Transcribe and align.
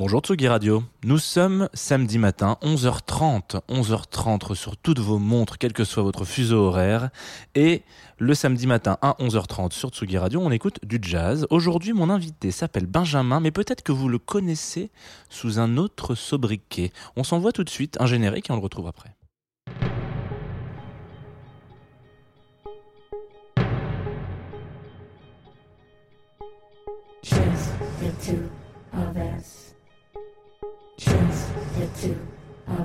Bonjour 0.00 0.22
Tsugi 0.22 0.48
Radio. 0.48 0.82
Nous 1.04 1.18
sommes 1.18 1.68
samedi 1.74 2.16
matin, 2.16 2.56
11h30. 2.62 3.60
11h30 3.68 4.54
sur 4.54 4.78
toutes 4.78 4.98
vos 4.98 5.18
montres, 5.18 5.58
quel 5.58 5.74
que 5.74 5.84
soit 5.84 6.02
votre 6.02 6.24
fuseau 6.24 6.56
horaire. 6.56 7.10
Et 7.54 7.82
le 8.16 8.32
samedi 8.32 8.66
matin 8.66 8.96
à 9.02 9.14
11h30 9.20 9.74
sur 9.74 9.90
Tsugi 9.90 10.16
Radio, 10.16 10.40
on 10.40 10.50
écoute 10.52 10.78
du 10.86 10.98
jazz. 11.02 11.46
Aujourd'hui, 11.50 11.92
mon 11.92 12.08
invité 12.08 12.50
s'appelle 12.50 12.86
Benjamin, 12.86 13.40
mais 13.40 13.50
peut-être 13.50 13.82
que 13.82 13.92
vous 13.92 14.08
le 14.08 14.18
connaissez 14.18 14.90
sous 15.28 15.58
un 15.58 15.76
autre 15.76 16.14
sobriquet. 16.14 16.92
On 17.16 17.22
s'envoie 17.22 17.52
tout 17.52 17.64
de 17.64 17.68
suite 17.68 17.98
un 18.00 18.06
générique 18.06 18.48
et 18.48 18.54
on 18.54 18.56
le 18.56 18.62
retrouve 18.62 18.86
après. 18.86 19.14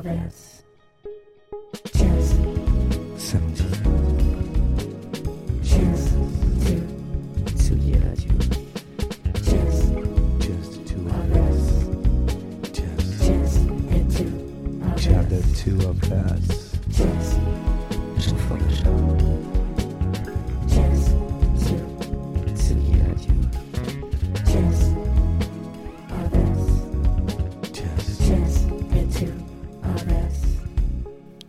Of 0.06 0.18
us. 0.26 0.64
Just, 1.94 2.36
Samedi, 3.18 3.68
just 5.64 6.10
two, 6.66 6.84
Tsugi 7.56 7.96
Radio. 8.06 8.34
just 9.44 9.84
Just 10.40 10.72
two 10.88 11.02
of 11.08 11.14
of 11.16 11.38
us. 11.38 11.60
us. 11.60 11.74
Just, 12.72 13.18
Just 15.04 15.30
the 15.30 15.42
two 15.56 15.78
of 15.90 15.98
just 16.90 17.36
the 17.38 17.55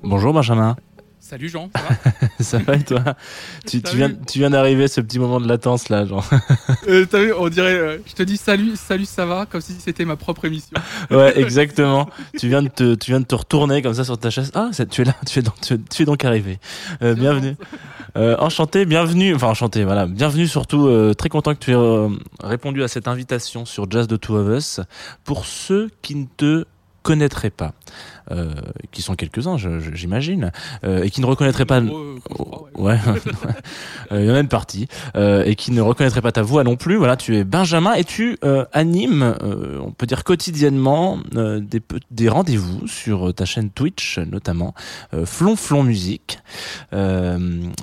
Bonjour 0.08 0.32
Benjamin, 0.32 0.76
Salut 1.18 1.48
Jean, 1.48 1.68
ça 1.74 1.82
va 2.04 2.44
ça 2.44 2.58
va 2.58 2.74
et 2.76 2.84
toi 2.84 3.00
tu, 3.66 3.80
viens, 3.94 4.12
tu 4.14 4.38
viens 4.38 4.50
d'arriver, 4.50 4.86
ce 4.86 5.00
petit 5.00 5.18
moment 5.18 5.40
de 5.40 5.48
latence 5.48 5.88
là, 5.88 6.06
genre. 6.06 6.24
Euh, 6.86 7.04
T'as 7.10 7.18
vu, 7.18 7.32
on 7.32 7.48
dirait, 7.48 7.74
euh, 7.74 7.98
je 8.06 8.12
te 8.12 8.22
dis 8.22 8.36
salut, 8.36 8.76
salut, 8.76 9.06
ça 9.06 9.26
va, 9.26 9.44
comme 9.46 9.60
si 9.60 9.72
c'était 9.80 10.04
ma 10.04 10.14
propre 10.14 10.44
émission. 10.44 10.78
Ouais, 11.10 11.36
exactement. 11.40 12.08
tu 12.38 12.46
viens 12.48 12.62
de 12.62 12.68
te, 12.68 12.94
tu 12.94 13.10
viens 13.10 13.18
de 13.18 13.24
te 13.26 13.34
retourner 13.34 13.82
comme 13.82 13.94
ça 13.94 14.04
sur 14.04 14.16
ta 14.18 14.30
chaise. 14.30 14.52
Ah, 14.54 14.70
tu 14.88 15.00
es 15.02 15.04
là, 15.04 15.14
tu 15.26 15.40
es, 15.40 15.42
donc, 15.42 15.60
tu, 15.60 15.74
es- 15.74 15.78
tu 15.90 16.02
es 16.02 16.04
donc 16.04 16.24
arrivé. 16.24 16.60
Euh, 17.02 17.14
bienvenue. 17.14 17.56
Enchanté, 18.14 18.86
bienvenue. 18.86 19.34
Enfin, 19.34 19.48
enchanté, 19.48 19.84
voilà. 19.84 20.06
Bienvenue 20.06 20.46
surtout. 20.46 21.12
très 21.18 21.28
content 21.28 21.54
que 21.54 21.58
tu 21.60 21.72
aies 21.72 22.08
répondu 22.42 22.82
à 22.84 22.88
cette 22.88 23.08
invitation 23.08 23.64
sur 23.66 23.90
Jazz 23.90 24.06
de 24.06 24.16
Two 24.16 24.36
of 24.36 24.56
Us. 24.56 24.80
Pour 25.24 25.44
ceux 25.44 25.90
qui 26.02 26.14
ne 26.14 26.24
te 26.36 26.64
connaîtraient 27.06 27.50
pas, 27.50 27.72
euh, 28.32 28.50
qui 28.90 29.00
sont 29.00 29.14
quelques-uns, 29.14 29.56
j'imagine, 29.94 30.50
euh, 30.82 31.04
et 31.04 31.10
qui 31.10 31.20
ne 31.20 31.26
reconnaîtraient 31.26 31.64
pas. 31.64 31.80
Ouais. 31.80 32.18
Oh, 32.36 32.66
Ouais, 32.74 32.98
Euh, 34.12 34.20
il 34.20 34.28
y 34.28 34.30
en 34.30 34.34
a 34.34 34.40
une 34.40 34.48
partie 34.48 34.86
et 35.16 35.56
qui 35.56 35.72
ne 35.72 35.80
reconnaîtrait 35.80 36.20
pas 36.22 36.30
ta 36.30 36.42
voix 36.42 36.62
non 36.62 36.76
plus. 36.76 36.96
Voilà, 36.96 37.16
tu 37.16 37.36
es 37.36 37.42
Benjamin 37.42 37.94
et 37.94 38.04
tu 38.04 38.38
animes, 38.72 39.34
on 39.42 39.90
peut 39.90 40.06
dire 40.06 40.22
quotidiennement, 40.22 41.18
des, 41.32 41.82
des 42.12 42.28
rendez-vous 42.28 42.86
sur 42.86 43.34
ta 43.34 43.44
chaîne 43.44 43.70
Twitch, 43.70 44.18
notamment 44.18 44.74
Flonflon 45.24 45.82
Musique, 45.82 46.38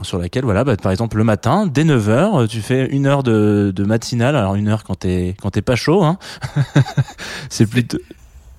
sur 0.02 0.18
laquelle, 0.18 0.46
voilà, 0.46 0.64
bah, 0.64 0.78
par 0.78 0.92
exemple 0.94 1.18
le 1.18 1.26
matin, 1.26 1.68
dès 1.68 1.84
9h, 1.84 2.48
tu 2.48 2.62
fais 2.62 2.86
une 2.88 3.06
heure 3.06 3.24
de, 3.24 3.74
de 3.76 3.84
matinale. 3.84 4.36
Alors 4.38 4.56
une 4.56 4.70
heure 4.70 4.84
quand 4.86 4.96
t'es 4.96 5.36
quand 5.42 5.52
t'es 5.52 5.62
pas 5.62 5.76
chaud, 5.76 6.04
hein. 6.04 6.18
c'est 7.50 7.66
plutôt. 7.66 7.98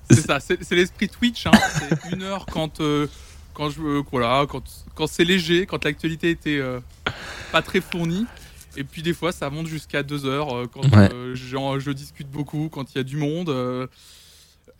C'est 0.09 0.21
ça, 0.21 0.39
c'est 0.39 0.71
l'esprit 0.75 1.09
Twitch. 1.09 1.45
Hein. 1.47 1.51
C'est 1.79 2.11
une 2.13 2.21
heure 2.23 2.45
quand, 2.45 2.79
euh, 2.81 3.07
quand 3.53 3.69
je, 3.69 3.81
euh, 3.81 4.03
voilà, 4.11 4.45
quand, 4.47 4.63
quand 4.93 5.07
c'est 5.07 5.23
léger, 5.25 5.65
quand 5.65 5.83
l'actualité 5.83 6.29
était 6.29 6.57
euh, 6.59 6.79
pas 7.51 7.61
très 7.61 7.81
fournie. 7.81 8.25
Et 8.77 8.83
puis 8.83 9.01
des 9.01 9.13
fois, 9.13 9.31
ça 9.31 9.49
monte 9.49 9.67
jusqu'à 9.67 10.03
deux 10.03 10.25
heures 10.25 10.49
quand 10.73 10.81
Ouais. 10.95 11.09
j'en- 11.33 11.79
je 11.79 11.91
discute 11.91 12.29
beaucoup, 12.29 12.69
quand 12.69 12.93
il 12.93 12.97
y 12.97 13.01
a 13.01 13.03
du 13.03 13.15
monde. 13.17 13.49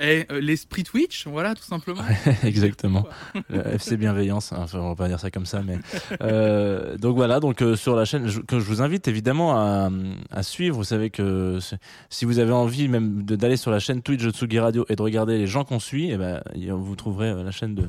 Euh, 0.01 0.23
l'esprit 0.41 0.83
Twitch, 0.83 1.25
voilà, 1.27 1.55
tout 1.55 1.63
simplement. 1.63 2.01
Exactement. 2.43 3.05
Le 3.49 3.65
FC 3.75 3.97
bienveillance, 3.97 4.51
hein, 4.51 4.57
enfin, 4.59 4.79
on 4.79 4.89
va 4.89 4.95
pas 4.95 5.07
dire 5.07 5.19
ça 5.19 5.31
comme 5.31 5.45
ça, 5.45 5.61
mais 5.65 5.77
euh, 6.21 6.97
donc 6.97 7.15
voilà, 7.15 7.39
donc 7.39 7.61
euh, 7.61 7.75
sur 7.75 7.95
la 7.95 8.05
chaîne 8.05 8.27
je, 8.27 8.39
que 8.41 8.59
je 8.59 8.65
vous 8.65 8.81
invite 8.81 9.07
évidemment 9.07 9.55
à, 9.57 9.89
à 10.31 10.43
suivre. 10.43 10.75
Vous 10.77 10.83
savez 10.83 11.09
que 11.09 11.59
si 12.09 12.25
vous 12.25 12.39
avez 12.39 12.51
envie 12.51 12.87
même 12.87 13.23
d'aller 13.23 13.57
sur 13.57 13.71
la 13.71 13.79
chaîne 13.79 14.01
Twitch 14.01 14.23
de 14.23 14.31
Tsugi 14.31 14.59
Radio 14.59 14.85
et 14.89 14.95
de 14.95 15.01
regarder 15.01 15.37
les 15.37 15.47
gens 15.47 15.63
qu'on 15.63 15.79
suit, 15.79 16.11
et 16.11 16.17
ben 16.17 16.41
y- 16.55 16.69
vous 16.69 16.95
trouverez 16.95 17.33
la 17.43 17.51
chaîne 17.51 17.75
de 17.75 17.87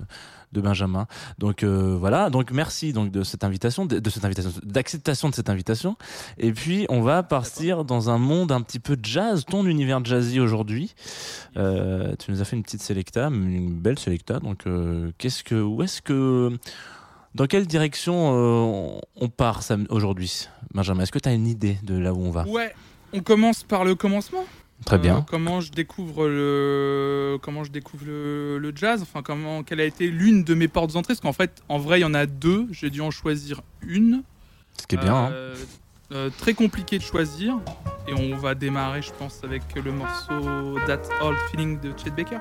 de 0.52 0.60
Benjamin. 0.60 1.06
Donc 1.38 1.62
euh, 1.62 1.96
voilà, 1.98 2.30
donc 2.30 2.50
merci 2.50 2.92
donc 2.92 3.10
de 3.10 3.22
cette 3.22 3.44
invitation, 3.44 3.86
de, 3.86 4.10
cette 4.10 4.24
invitation, 4.24 4.50
d'acceptation 4.62 5.28
de 5.28 5.34
cette 5.34 5.50
invitation. 5.50 5.96
Et 6.38 6.52
puis 6.52 6.86
on 6.88 7.00
va 7.00 7.22
partir 7.22 7.84
dans 7.84 8.10
un 8.10 8.18
monde 8.18 8.52
un 8.52 8.62
petit 8.62 8.78
peu 8.78 8.96
jazz, 9.02 9.44
ton 9.44 9.66
univers 9.66 10.04
jazzy 10.04 10.40
aujourd'hui. 10.40 10.94
Euh, 11.56 12.14
tu 12.18 12.30
nous 12.30 12.40
as 12.40 12.44
fait 12.44 12.56
une 12.56 12.62
petite 12.62 12.82
sélecta, 12.82 13.28
une 13.28 13.74
belle 13.74 13.98
sélecta. 13.98 14.38
Donc, 14.40 14.66
euh, 14.66 15.10
qu'est-ce 15.18 15.42
que, 15.42 15.54
où 15.54 15.82
est-ce 15.82 16.02
que, 16.02 16.56
dans 17.34 17.46
quelle 17.46 17.66
direction 17.66 19.00
on 19.16 19.28
part 19.28 19.62
aujourd'hui, 19.90 20.48
Benjamin? 20.74 21.02
Est-ce 21.02 21.12
que 21.12 21.18
tu 21.18 21.28
as 21.28 21.34
une 21.34 21.46
idée 21.46 21.78
de 21.82 21.96
là 21.96 22.12
où 22.12 22.20
on 22.20 22.30
va? 22.30 22.46
Ouais, 22.46 22.74
on 23.12 23.20
commence 23.20 23.62
par 23.62 23.84
le 23.84 23.94
commencement. 23.94 24.44
Très 24.84 24.97
Euh, 24.97 24.98
bien. 24.98 25.25
comment 25.28 25.60
je 25.60 25.72
découvre 25.72 26.28
le 26.28 27.38
comment 27.42 27.64
je 27.64 27.70
découvre 27.70 28.04
le, 28.06 28.59
le 28.59 28.72
jazz? 28.76 29.00
Enfin 29.03 29.22
comment 29.22 29.62
quelle 29.62 29.81
a 29.81 29.84
été 29.84 30.06
l'une 30.09 30.44
de 30.44 30.54
mes 30.54 30.69
portes 30.69 30.92
d'entrée? 30.92 31.14
Parce 31.14 31.20
qu'en 31.20 31.32
fait 31.32 31.62
en 31.69 31.78
vrai 31.78 31.98
il 31.98 32.03
y 32.03 32.04
en 32.04 32.14
a 32.14 32.26
deux 32.26 32.66
j'ai 32.70 32.91
dû 32.91 33.00
en 33.00 33.10
choisir 33.10 33.62
une 33.82 34.22
Ce 34.81 34.86
qui 34.86 34.94
est 34.97 34.98
bien. 34.98 35.15
hein. 35.16 35.31
Euh, 35.32 35.56
euh, 36.12 36.31
très 36.38 36.54
compliqué 36.54 36.98
de 36.98 37.03
choisir 37.03 37.59
et 38.06 38.12
on 38.15 38.36
va 38.36 38.54
démarrer 38.54 39.03
je 39.03 39.10
pense 39.19 39.42
avec 39.42 39.62
le 39.82 39.91
morceau 39.91 40.78
That 40.86 41.03
Old 41.22 41.36
Feeling 41.50 41.81
de 41.81 41.92
Chet 41.97 42.10
Baker 42.10 42.36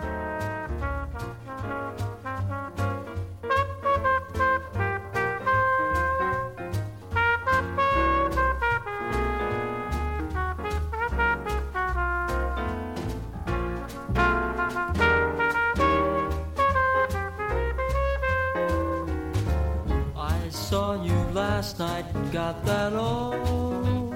last 21.66 21.80
night 21.80 22.06
got 22.32 22.64
that 22.64 22.94
old 22.94 24.14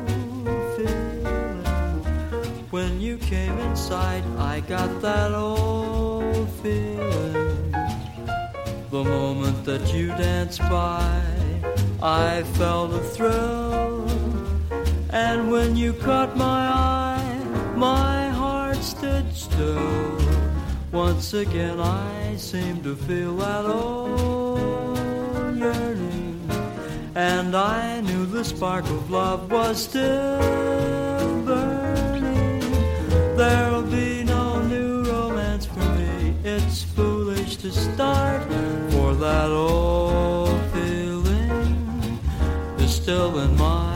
feeling. 0.76 1.64
When 2.70 3.02
you 3.02 3.18
came 3.18 3.58
inside, 3.58 4.24
I 4.38 4.60
got 4.60 5.02
that 5.02 5.32
old 5.32 6.48
feeling. 6.62 7.72
The 8.92 9.04
moment 9.04 9.66
that 9.66 9.92
you 9.92 10.10
danced 10.10 10.60
by, 10.60 11.24
I 12.04 12.44
felt 12.60 12.94
a 12.94 13.00
thrill. 13.16 14.08
And 15.10 15.52
when 15.52 15.76
you 15.76 15.94
caught 15.94 16.38
my 16.38 16.64
eye, 16.70 17.42
my 17.76 18.30
heart 18.30 18.78
stood 18.78 19.26
still. 19.34 20.20
Once 20.92 21.34
again, 21.34 21.80
I 21.80 22.36
seemed 22.38 22.84
to 22.84 22.96
feel 22.96 23.36
that 23.38 23.66
old 23.66 24.39
and 27.20 27.54
I 27.54 28.00
knew 28.00 28.26
the 28.26 28.46
spark 28.46 28.86
of 28.86 29.12
love 29.12 29.52
was 29.52 29.84
still 29.84 31.44
burning. 31.44 32.62
There'll 33.36 33.84
be 33.84 34.24
no 34.24 34.62
new 34.62 35.04
romance 35.04 35.66
for 35.66 35.88
me. 36.00 36.34
It's 36.46 36.84
foolish 36.84 37.58
to 37.58 37.72
start, 37.72 38.44
for 38.94 39.14
that 39.16 39.50
old 39.50 40.62
feeling 40.74 42.20
is 42.80 42.96
still 42.96 43.38
in 43.40 43.52
my 43.58 43.89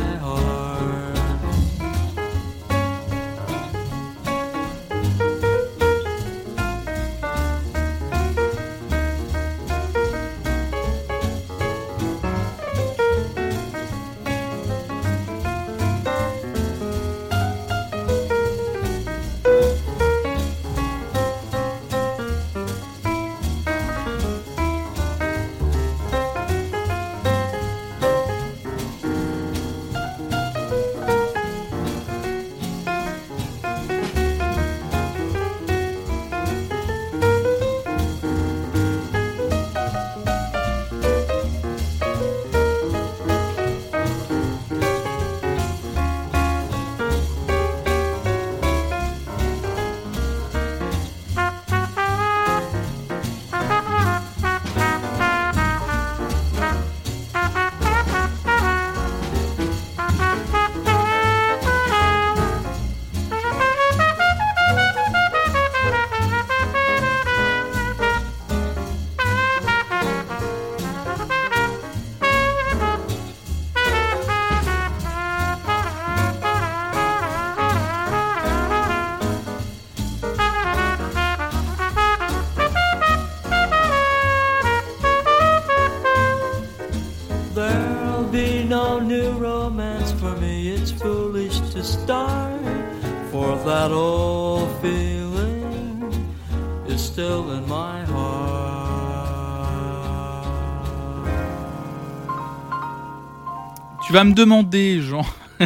Tu 104.14 104.18
vas 104.18 104.26
me 104.26 104.36
demander, 104.36 105.02
Jean, 105.02 105.26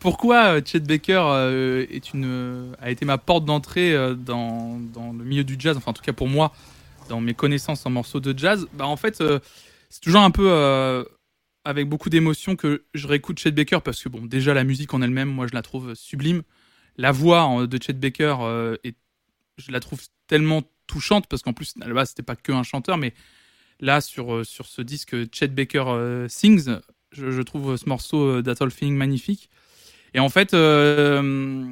pourquoi 0.00 0.54
euh, 0.54 0.62
Chet 0.64 0.80
Baker 0.80 1.24
euh, 1.26 1.84
est 1.90 2.14
une, 2.14 2.24
euh, 2.24 2.72
a 2.80 2.90
été 2.90 3.04
ma 3.04 3.18
porte 3.18 3.44
d'entrée 3.44 3.94
dans, 4.16 4.78
dans 4.78 5.12
le 5.12 5.22
milieu 5.24 5.44
du 5.44 5.56
jazz, 5.58 5.76
enfin 5.76 5.90
en 5.90 5.92
tout 5.92 6.02
cas 6.02 6.14
pour 6.14 6.26
moi, 6.26 6.54
dans 7.10 7.20
mes 7.20 7.34
connaissances 7.34 7.84
en 7.84 7.90
morceaux 7.90 8.20
de 8.20 8.32
jazz? 8.34 8.66
Bah 8.72 8.86
en 8.86 8.96
fait, 8.96 9.22
c'est 9.90 10.00
toujours 10.00 10.22
un 10.22 10.30
peu 10.30 11.06
avec 11.66 11.86
beaucoup 11.86 12.08
d'émotion 12.08 12.56
que 12.56 12.84
je 12.94 13.06
réécoute 13.06 13.38
Chet 13.38 13.50
Baker 13.50 13.80
parce 13.84 14.02
que 14.02 14.08
bon, 14.08 14.24
déjà 14.24 14.54
la 14.54 14.64
musique 14.64 14.94
en 14.94 15.02
elle-même, 15.02 15.28
moi 15.28 15.46
je 15.46 15.52
la 15.52 15.60
trouve 15.60 15.94
sublime. 15.94 16.44
La 16.96 17.12
voix 17.12 17.66
de 17.66 17.78
Chet 17.78 17.92
Baker 17.92 18.36
est, 18.84 18.96
je 19.58 19.70
la 19.70 19.80
trouve 19.80 20.00
tellement 20.28 20.62
touchante 20.86 21.26
parce 21.26 21.42
qu'en 21.42 21.52
plus 21.52 21.74
base 21.76 22.08
c'était 22.08 22.22
pas 22.22 22.36
que 22.36 22.52
un 22.52 22.62
chanteur, 22.62 22.96
mais 22.96 23.12
là 23.80 24.00
sur 24.00 24.46
sur 24.46 24.64
ce 24.64 24.80
disque 24.80 25.14
Chet 25.30 25.48
Baker 25.48 26.24
sings, 26.30 26.70
je, 27.14 27.42
trouve 27.42 27.76
ce 27.76 27.88
morceau 27.88 28.22
euh, 28.24 28.42
That 28.42 28.62
All 28.62 28.70
Feeling 28.70 28.96
magnifique. 28.96 29.50
Et 30.12 30.20
en 30.20 30.28
fait, 30.28 30.54
euh, 30.54 31.64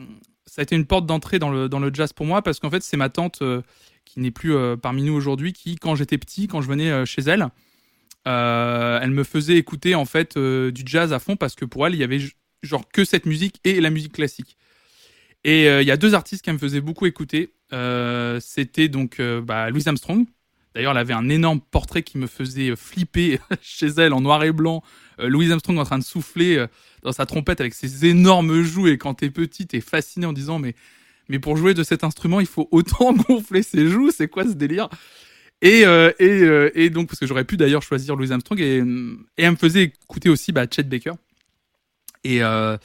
ça 0.46 0.60
a 0.60 0.62
été 0.62 0.74
une 0.76 0.86
porte 0.86 1.06
d'entrée 1.06 1.38
dans 1.38 1.50
le 1.50 1.68
dans 1.68 1.78
le 1.78 1.90
jazz 1.92 2.12
pour 2.12 2.26
moi 2.26 2.42
parce 2.42 2.58
qu'en 2.60 2.70
fait 2.70 2.82
c'est 2.82 2.96
ma 2.96 3.08
tante 3.08 3.40
euh, 3.42 3.62
qui 4.04 4.20
n'est 4.20 4.30
plus 4.30 4.54
euh, 4.54 4.76
parmi 4.76 5.02
nous 5.02 5.14
aujourd'hui 5.14 5.52
qui 5.52 5.76
quand 5.76 5.94
j'étais 5.94 6.18
petit, 6.18 6.48
quand 6.48 6.60
je 6.60 6.68
venais 6.68 6.90
euh, 6.90 7.04
chez 7.04 7.22
elle, 7.22 7.48
euh, 8.28 8.98
elle 9.02 9.10
me 9.10 9.24
faisait 9.24 9.56
écouter 9.56 9.94
en 9.94 10.04
fait 10.04 10.36
euh, 10.36 10.70
du 10.70 10.82
jazz 10.84 11.12
à 11.12 11.18
fond 11.18 11.36
parce 11.36 11.54
que 11.54 11.64
pour 11.64 11.86
elle 11.86 11.94
il 11.94 12.00
y 12.00 12.04
avait 12.04 12.20
genre 12.62 12.88
que 12.92 13.04
cette 13.04 13.26
musique 13.26 13.60
et 13.64 13.80
la 13.80 13.90
musique 13.90 14.12
classique. 14.12 14.56
Et 15.44 15.68
euh, 15.68 15.82
il 15.82 15.88
y 15.88 15.90
a 15.90 15.96
deux 15.96 16.14
artistes 16.14 16.44
qu'elle 16.44 16.54
me 16.54 16.58
faisait 16.58 16.80
beaucoup 16.80 17.06
écouter. 17.06 17.52
Euh, 17.72 18.38
C'était 18.40 18.88
donc 18.88 19.18
euh, 19.20 19.40
bah, 19.40 19.70
Louis 19.70 19.82
Armstrong. 19.86 20.26
D'ailleurs, 20.74 20.92
elle 20.92 20.98
avait 20.98 21.14
un 21.14 21.28
énorme 21.28 21.60
portrait 21.60 22.02
qui 22.02 22.16
me 22.16 22.26
faisait 22.26 22.74
flipper 22.76 23.38
chez 23.60 23.88
elle 23.88 24.12
en 24.12 24.20
noir 24.20 24.42
et 24.44 24.52
blanc. 24.52 24.82
Euh, 25.20 25.28
Louis 25.28 25.50
Armstrong 25.50 25.78
en 25.78 25.84
train 25.84 25.98
de 25.98 26.04
souffler 26.04 26.56
euh, 26.56 26.66
dans 27.02 27.12
sa 27.12 27.26
trompette 27.26 27.60
avec 27.60 27.74
ses 27.74 28.06
énormes 28.06 28.62
joues. 28.62 28.88
Et 28.88 28.98
quand 28.98 29.14
t'es 29.14 29.30
petit, 29.30 29.66
t'es 29.66 29.80
fasciné 29.80 30.26
en 30.26 30.32
disant 30.32 30.58
mais 30.58 30.74
mais 31.28 31.38
pour 31.38 31.56
jouer 31.56 31.72
de 31.72 31.82
cet 31.82 32.04
instrument, 32.04 32.40
il 32.40 32.46
faut 32.46 32.68
autant 32.72 33.12
gonfler 33.28 33.62
ses 33.62 33.88
joues. 33.88 34.10
C'est 34.10 34.28
quoi 34.28 34.44
ce 34.44 34.52
délire? 34.52 34.88
Et, 35.62 35.86
euh, 35.86 36.10
et, 36.18 36.84
et 36.84 36.90
donc, 36.90 37.08
parce 37.08 37.20
que 37.20 37.26
j'aurais 37.26 37.44
pu 37.44 37.56
d'ailleurs 37.56 37.82
choisir 37.82 38.16
Louis 38.16 38.32
Armstrong, 38.32 38.60
et, 38.60 38.78
et 38.78 39.42
elle 39.44 39.52
me 39.52 39.56
faisait 39.56 39.84
écouter 39.84 40.28
aussi 40.28 40.50
bah, 40.50 40.66
Chet 40.68 40.82
Baker. 40.82 41.12
Et, 42.24 42.42
euh, 42.42 42.76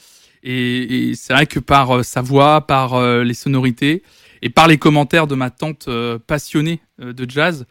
et, 0.44 1.10
et 1.10 1.14
c'est 1.16 1.32
vrai 1.32 1.46
que 1.46 1.58
par 1.58 2.04
sa 2.04 2.22
voix, 2.22 2.66
par 2.66 3.02
les 3.24 3.34
sonorités, 3.34 4.04
et 4.42 4.50
par 4.50 4.68
les 4.68 4.78
commentaires 4.78 5.26
de 5.26 5.34
ma 5.34 5.50
tante 5.50 5.88
passionnée 6.28 6.80
de 6.98 7.28
jazz, 7.28 7.66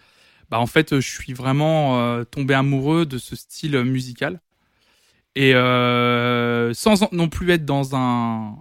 bah, 0.50 0.60
en 0.60 0.68
fait, 0.68 1.00
je 1.00 1.10
suis 1.10 1.34
vraiment 1.34 2.24
tombé 2.26 2.54
amoureux 2.54 3.06
de 3.06 3.18
ce 3.18 3.38
style 3.38 3.82
musical. 3.84 4.42
Et 5.40 5.54
euh, 5.54 6.74
sans 6.74 7.12
non 7.14 7.30
plus 7.30 7.52
être 7.52 7.64
dans 7.64 7.96
un... 7.96 8.56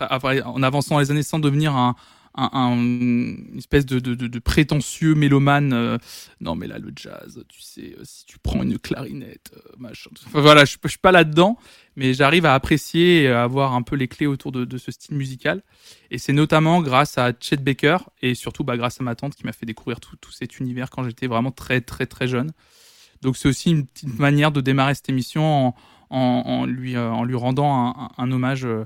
en 0.00 0.62
avançant 0.62 1.00
les 1.00 1.10
années, 1.10 1.24
sans 1.24 1.40
devenir 1.40 1.74
un, 1.74 1.96
un, 2.36 2.50
un- 2.52 2.76
une 2.76 3.58
espèce 3.58 3.84
de, 3.84 4.38
prétentieux 4.38 5.16
mélomane. 5.16 5.72
euh, 5.72 5.98
non, 6.40 6.54
mais 6.54 6.68
là, 6.68 6.78
le 6.78 6.92
jazz, 6.94 7.44
tu 7.48 7.60
sais, 7.62 7.96
euh, 7.98 8.02
si 8.04 8.24
tu 8.26 8.38
prends 8.38 8.62
une 8.62 8.78
clarinette, 8.78 9.50
machin. 9.76 10.10
Enfin, 10.26 10.40
voilà, 10.40 10.64
je, 10.64 10.76
je 10.84 10.88
suis 10.88 10.98
pas 10.98 11.10
là-dedans, 11.10 11.58
mais 11.96 12.14
j'arrive 12.14 12.46
à 12.46 12.54
apprécier 12.54 13.24
et 13.24 13.28
à 13.28 13.42
avoir 13.42 13.74
un 13.74 13.82
peu 13.82 13.96
les 13.96 14.06
clés 14.06 14.26
autour 14.26 14.52
de 14.52 14.78
ce 14.78 14.92
style 14.92 15.16
musical. 15.16 15.64
Et 16.12 16.18
c'est 16.18 16.32
notamment 16.32 16.80
grâce 16.80 17.18
à 17.18 17.32
Chet 17.40 17.56
Baker 17.56 17.96
et 18.22 18.36
surtout 18.36 18.62
bah, 18.62 18.76
grâce 18.76 19.00
à 19.00 19.04
ma 19.04 19.16
tante 19.16 19.34
qui 19.34 19.44
m'a 19.46 19.52
fait 19.52 19.66
découvrir 19.66 19.98
tout, 19.98 20.16
tout 20.16 20.30
cet 20.30 20.60
univers 20.60 20.90
quand 20.90 21.02
j'étais 21.02 21.26
vraiment 21.26 21.50
très, 21.50 21.80
très, 21.80 22.06
très 22.06 22.28
jeune. 22.28 22.52
Donc, 23.22 23.36
c'est 23.36 23.48
aussi 23.48 23.70
une 23.70 23.86
petite 23.86 24.18
manière 24.18 24.52
de 24.52 24.60
démarrer 24.60 24.94
cette 24.94 25.08
émission 25.08 25.74
en, 26.12 26.66
euh, 26.68 27.24
lui 27.24 27.36
rendant 27.36 28.10
un, 28.18 28.32
hommage 28.32 28.64
euh, 28.64 28.84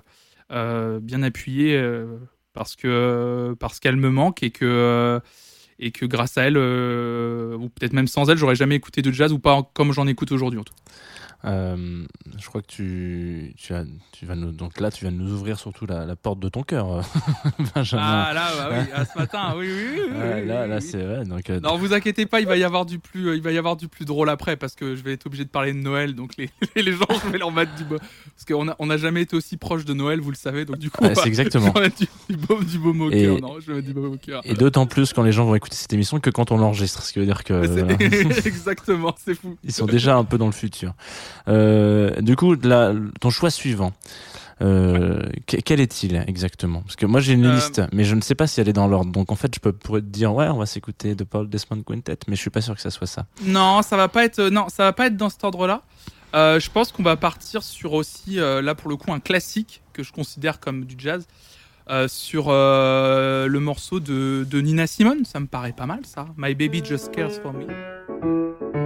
euh, 0.53 1.01
bien 1.01 1.23
appuyé. 1.23 1.83
parce 2.53 2.77
que 2.77 3.55
parce 3.59 3.81
qu'elle 3.81 3.97
me 3.97 4.11
manque 4.11 4.43
et 4.43 4.51
que 4.51 5.21
et 5.79 5.91
que 5.91 6.07
grâce 6.07 6.39
à 6.39 6.45
elle 6.45 6.57
ou 6.57 7.69
peut-être 7.69 7.93
même 7.93 8.07
sans 8.07 8.31
elle 8.31 8.39
j'aurais 8.39 8.55
jamais 8.55 8.77
écouté 8.77 9.03
de 9.03 9.11
jazz 9.13 9.33
ou 9.33 9.39
pas 9.39 9.69
comme 9.75 9.93
j'en 9.93 10.07
écoute 10.07 10.33
aujourd'hui 10.33 10.61
en 10.61 10.65
tout. 10.65 10.75
Euh, 11.45 12.05
je 12.39 12.47
crois 12.47 12.61
que 12.63 12.67
tu, 12.67 13.55
tu, 13.57 13.73
as, 13.75 13.85
tu 14.13 14.27
vas 14.27 14.35
nous, 14.35 14.51
donc 14.53 14.81
là, 14.81 14.91
tu 14.91 15.05
viens 15.05 15.13
de 15.13 15.17
nous 15.19 15.33
ouvrir 15.33 15.59
surtout 15.61 15.87
la, 15.87 16.05
la 16.05 16.17
porte 16.17 16.41
de 16.41 16.49
ton 16.49 16.63
cœur, 16.63 16.91
euh, 16.93 17.03
Benjamin. 17.75 18.03
Ah 18.03 18.33
là 18.35 18.49
bah 18.57 18.69
oui 18.73 18.93
à 18.93 19.05
ce 19.05 19.19
matin 19.19 19.55
oui 19.57 19.69
oui 19.69 20.01
oui. 20.01 20.13
oui, 20.13 20.47
là, 20.47 20.67
là, 20.67 20.81
c'est 20.81 21.07
ouais, 21.07 21.25
donc. 21.25 21.49
euh, 21.51 21.61
Non, 21.61 21.77
vous 21.77 21.93
inquiétez 21.93 22.27
pas, 22.27 22.41
il 22.41 22.47
va 22.47 22.57
y 22.57 22.65
avoir 22.65 22.85
du 22.87 22.99
plus, 22.99 23.29
euh, 23.29 23.37
il 23.37 23.43
va 23.43 23.53
y 23.53 23.59
avoir 23.59 23.77
du 23.77 23.87
plus 23.87 24.05
drôle 24.05 24.29
après 24.31 24.57
parce 24.57 24.75
que 24.75 24.97
je 24.97 25.03
vais 25.03 25.13
être 25.13 25.27
obligé 25.27 25.45
de 25.45 25.51
parler 25.51 25.73
de 25.73 25.79
Noël, 25.79 26.15
donc 26.15 26.33
les, 26.37 26.51
les 26.77 26.93
gens, 26.93 27.07
je 27.25 27.31
vais 27.31 27.39
leur 27.39 27.53
mettre 27.53 27.75
du 27.77 27.85
beau, 27.85 27.99
parce 27.99 28.45
qu'on 28.49 28.69
a, 28.69 28.77
on 28.79 28.91
a 28.91 28.97
jamais 28.97 29.23
été 29.23 29.37
aussi 29.37 29.57
proche 29.57 29.85
de 29.85 29.95
Noël, 29.95 30.21
vous 30.21 30.31
le 30.31 30.37
savez, 30.37 30.65
donc 30.65 30.79
du 30.79 30.91
coup, 30.91 31.05
va- 31.05 31.15
c'est 31.15 31.29
exactement. 31.29 31.73
du, 31.99 32.07
du 32.35 32.37
baume, 32.37 32.65
du 32.65 32.79
baume 32.79 33.01
au 33.03 33.11
Et- 33.11 33.23
cœur. 33.23 33.41
Non, 33.41 33.61
je 33.61 33.67
vais 33.69 33.75
mettre 33.75 33.87
du 33.89 33.95
baume 33.95 34.13
au 34.15 34.17
cœur. 34.17 34.41
Et 34.45 34.55
d'autant 34.55 34.87
plus 34.87 35.13
quand 35.13 35.23
les 35.23 35.33
gens 35.33 35.45
vont 35.45 35.55
écouter 35.55 35.77
cette 35.77 35.93
émission 35.93 36.19
que 36.19 36.31
quand 36.31 36.51
on 36.51 36.57
l'enregistre, 36.59 37.03
ce 37.03 37.13
qui 37.13 37.19
veut 37.21 37.27
dire 37.27 37.45
que 37.45 37.53
voilà, 37.67 37.93
Exactement, 38.45 39.15
c'est 39.25 39.35
fou. 39.35 39.57
ils 39.63 39.73
sont 39.73 39.87
déjà 39.87 40.17
un 40.17 40.25
peu 40.25 40.39
dans 40.39 40.47
le 40.47 40.53
futur. 40.53 40.95
Euh, 41.49 42.21
du 42.21 42.37
coup, 42.37 42.55
là, 42.55 42.93
ton 43.21 43.31
choix 43.31 43.51
suivant, 43.51 43.93
euh, 44.63 45.21
que- 45.47 45.57
quel 45.59 45.81
est-il 45.81 46.17
exactement? 46.27 46.81
Parce 46.83 46.97
que 46.97 47.05
moi 47.07 47.21
j'ai 47.21 47.35
une 47.35 47.45
Euh, 47.47 47.55
liste, 47.55 47.83
mais 47.93 48.05
je 48.05 48.15
ne 48.15 48.21
sais 48.23 48.35
pas 48.35 48.47
si 48.47 48.61
elle 48.61 48.69
est 48.69 48.73
dans 48.73 48.89
l'ordre. 48.89 49.13
Donc 49.13 49.31
en 49.31 49.37
fait, 49.37 49.55
je 49.55 49.61
peux 49.61 49.73
pourrais 49.73 50.01
te 50.01 50.07
dire 50.07 50.33
ouais, 50.35 50.49
on 50.49 50.57
va 50.59 50.67
s'écouter 50.67 51.15
de 51.15 51.25
Paul 51.25 51.49
Desmond 51.49 51.83
Quintet, 51.83 52.19
mais 52.29 52.37
je 52.37 52.41
suis 52.41 52.51
pas 52.51 52.61
sûr 52.63 52.75
que 52.75 52.81
ça 52.81 52.91
soit 52.91 53.07
ça. 53.07 53.27
Non, 53.45 53.83
ça 53.83 53.97
va 53.97 54.09
pas 54.09 54.25
être, 54.25 54.41
non, 54.49 54.69
ça 54.69 54.85
va 54.85 54.93
pas 54.93 55.07
être 55.09 55.17
dans 55.17 55.29
cet 55.29 55.45
ordre-là. 55.45 55.83
Euh, 56.35 56.59
je 56.59 56.71
pense 56.71 56.91
qu'on 56.91 57.03
va 57.03 57.17
partir 57.17 57.63
sur 57.63 57.93
aussi, 57.93 58.37
là 58.37 58.75
pour 58.75 58.89
le 58.91 58.97
coup, 58.97 59.13
un 59.13 59.21
classique 59.21 59.83
que 59.93 60.03
je 60.03 60.13
considère 60.13 60.59
comme 60.61 60.85
du 60.85 60.95
jazz. 60.99 61.27
sur 62.09 62.49
le 62.51 63.59
morceau 63.59 64.01
de, 64.01 64.45
de 64.51 64.61
Nina 64.61 64.87
Simone, 64.87 65.25
ça 65.25 65.39
me 65.39 65.47
paraît 65.47 65.73
pas 65.73 65.87
mal 65.87 66.01
ça. 66.05 66.27
My 66.37 66.55
Baby 66.55 66.83
Just 66.85 67.13
Cares 67.13 67.31
for 67.43 67.53
Me. 67.53 68.86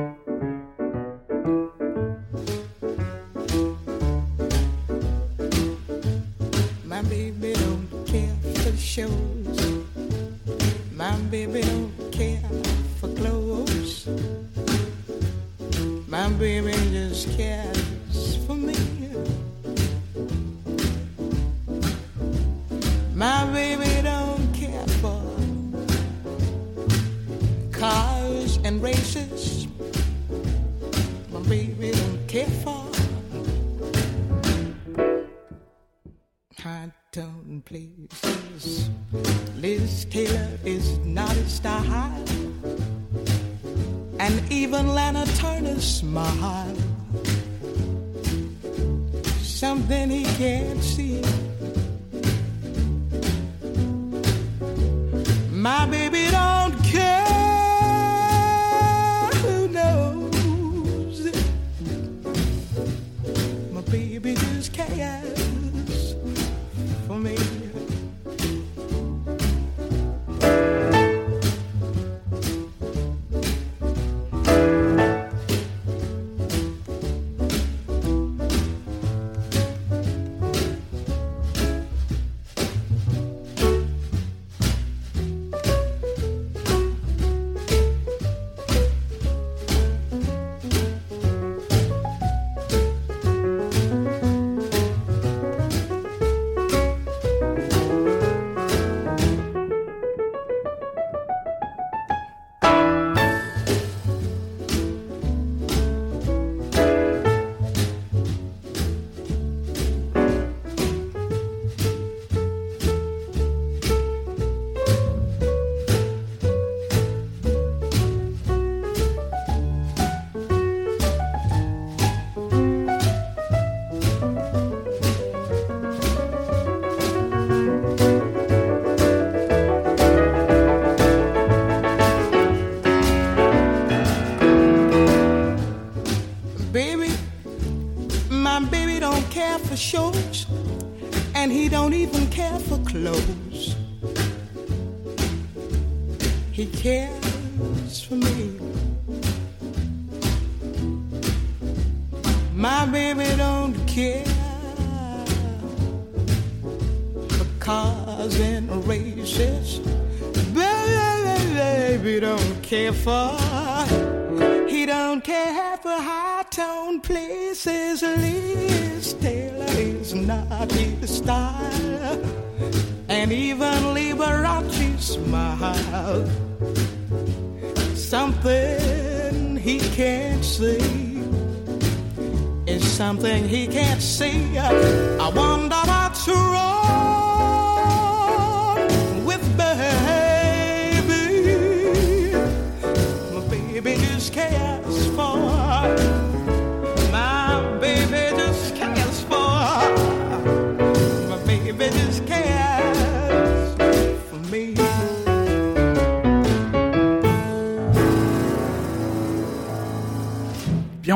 love. 176.11 176.50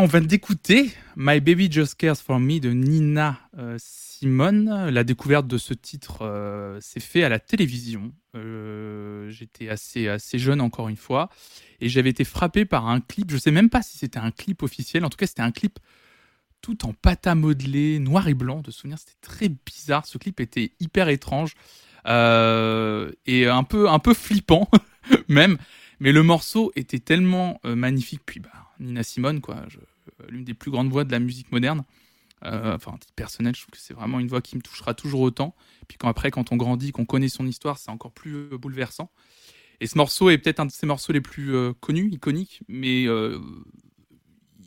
On 0.05 0.07
vient 0.07 0.21
d'écouter 0.21 0.91
My 1.17 1.41
Baby 1.41 1.73
Just 1.73 1.95
Cares 1.95 2.19
for 2.19 2.39
Me 2.39 2.61
de 2.61 2.73
Nina 2.73 3.41
euh, 3.57 3.79
Simone. 3.79 4.91
La 4.91 5.03
découverte 5.03 5.47
de 5.47 5.57
ce 5.57 5.73
titre 5.73 6.19
euh, 6.21 6.79
s'est 6.83 7.01
fait 7.01 7.25
à 7.25 7.31
la 7.31 7.39
télévision. 7.39 8.13
Euh, 8.37 9.31
J'étais 9.31 9.71
assez, 9.71 10.09
assez 10.09 10.39
jeune 10.39 10.61
encore 10.61 10.91
une 10.91 10.99
fois 10.99 11.31
et 11.81 11.89
j'avais 11.89 12.11
été 12.11 12.25
frappé 12.25 12.67
par 12.67 12.87
un 12.87 13.01
clip. 13.01 13.31
Je 13.31 13.39
sais 13.39 13.51
même 13.51 13.71
pas 13.71 13.81
si 13.81 13.97
c'était 13.97 14.19
un 14.19 14.31
clip 14.31 14.63
officiel. 14.63 15.07
En 15.07 15.09
tout 15.09 15.17
cas, 15.17 15.27
c'était 15.27 15.41
un 15.41 15.53
clip 15.53 15.79
tout 16.61 16.85
en 16.85 16.93
pâte 16.93 17.27
à 17.27 17.35
modeler, 17.35 17.99
noir 17.99 18.29
et 18.29 18.35
blanc. 18.35 18.61
De 18.61 18.71
souvenir, 18.71 18.99
c'était 18.99 19.17
très 19.23 19.49
bizarre. 19.49 20.05
Ce 20.05 20.19
clip 20.19 20.39
était 20.39 20.73
hyper 20.81 21.09
étrange 21.09 21.55
et 22.05 22.09
un 23.47 23.65
peu, 23.65 23.89
un 23.89 23.99
peu 24.01 24.13
flippant 24.13 24.69
même. 25.29 25.57
Mais 25.99 26.13
le 26.13 26.23
morceau 26.23 26.73
était 26.77 26.99
tellement 26.99 27.59
magnifique. 27.65 28.21
Puis 28.27 28.41
bah, 28.41 28.51
Nina 28.81 29.03
Simone, 29.03 29.41
quoi, 29.41 29.65
l'une 30.29 30.45
des 30.45 30.55
plus 30.55 30.71
grandes 30.71 30.91
voix 30.91 31.05
de 31.05 31.13
la 31.13 31.19
musique 31.19 31.53
moderne. 31.53 31.85
Euh, 32.45 32.75
enfin, 32.75 32.93
à 32.95 32.99
titre 32.99 33.15
personnel, 33.15 33.55
je 33.55 33.63
trouve 33.63 33.71
que 33.71 33.79
c'est 33.79 33.95
vraiment 33.95 34.21
une 34.21 34.29
voix 34.29 34.43
qui 34.43 34.57
me 34.57 34.61
touchera 34.61 34.93
toujours 34.95 35.21
autant. 35.21 35.55
Puis 35.89 35.97
quand 35.97 36.09
après, 36.09 36.31
quand 36.31 36.53
on 36.53 36.57
grandit, 36.57 36.93
qu'on 36.93 37.07
connaît 37.07 37.29
son 37.29 37.47
histoire, 37.47 37.79
c'est 37.79 37.91
encore 37.91 38.13
plus 38.13 38.35
euh, 38.35 38.59
bouleversant. 38.59 39.11
Et 39.81 39.87
ce 39.87 39.97
morceau 39.99 40.31
est 40.31 40.39
peut-être 40.39 40.61
un 40.61 40.67
de 40.67 40.73
ses 40.73 40.87
morceaux 40.87 41.13
les 41.13 41.21
plus 41.21 41.55
euh, 41.55 41.73
connus, 41.81 42.09
iconiques, 42.13 42.63
mais 42.69 43.07
euh, 43.07 43.39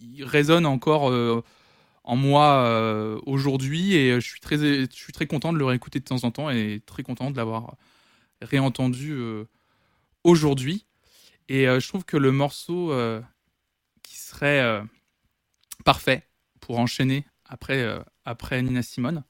il 0.01 0.23
résonne 0.23 0.65
encore 0.65 1.09
euh, 1.09 1.43
en 2.03 2.15
moi 2.15 2.63
euh, 2.65 3.19
aujourd'hui. 3.25 3.93
Et 3.93 4.15
je 4.15 4.27
suis 4.27 4.39
très, 4.39 4.57
je 4.57 4.87
suis 4.91 5.13
très 5.13 5.27
content 5.27 5.53
de 5.53 5.57
le 5.57 5.65
réécouter 5.65 5.99
de 5.99 6.05
temps 6.05 6.23
en 6.23 6.31
temps 6.31 6.49
et 6.49 6.81
très 6.85 7.03
content 7.03 7.31
de 7.31 7.37
l'avoir 7.37 7.75
réentendu 8.41 9.11
euh, 9.11 9.45
aujourd'hui. 10.23 10.85
Et 11.49 11.67
euh, 11.67 11.79
je 11.79 11.87
trouve 11.87 12.03
que 12.03 12.17
le 12.17 12.31
morceau 12.31 12.91
euh, 12.91 13.21
qui 14.03 14.17
serait 14.17 14.61
euh, 14.61 14.81
parfait 15.83 16.27
pour 16.59 16.79
enchaîner 16.79 17.25
après, 17.45 17.81
euh, 17.81 17.99
après 18.25 18.61
Nina 18.61 18.81
Simone, 18.81 19.23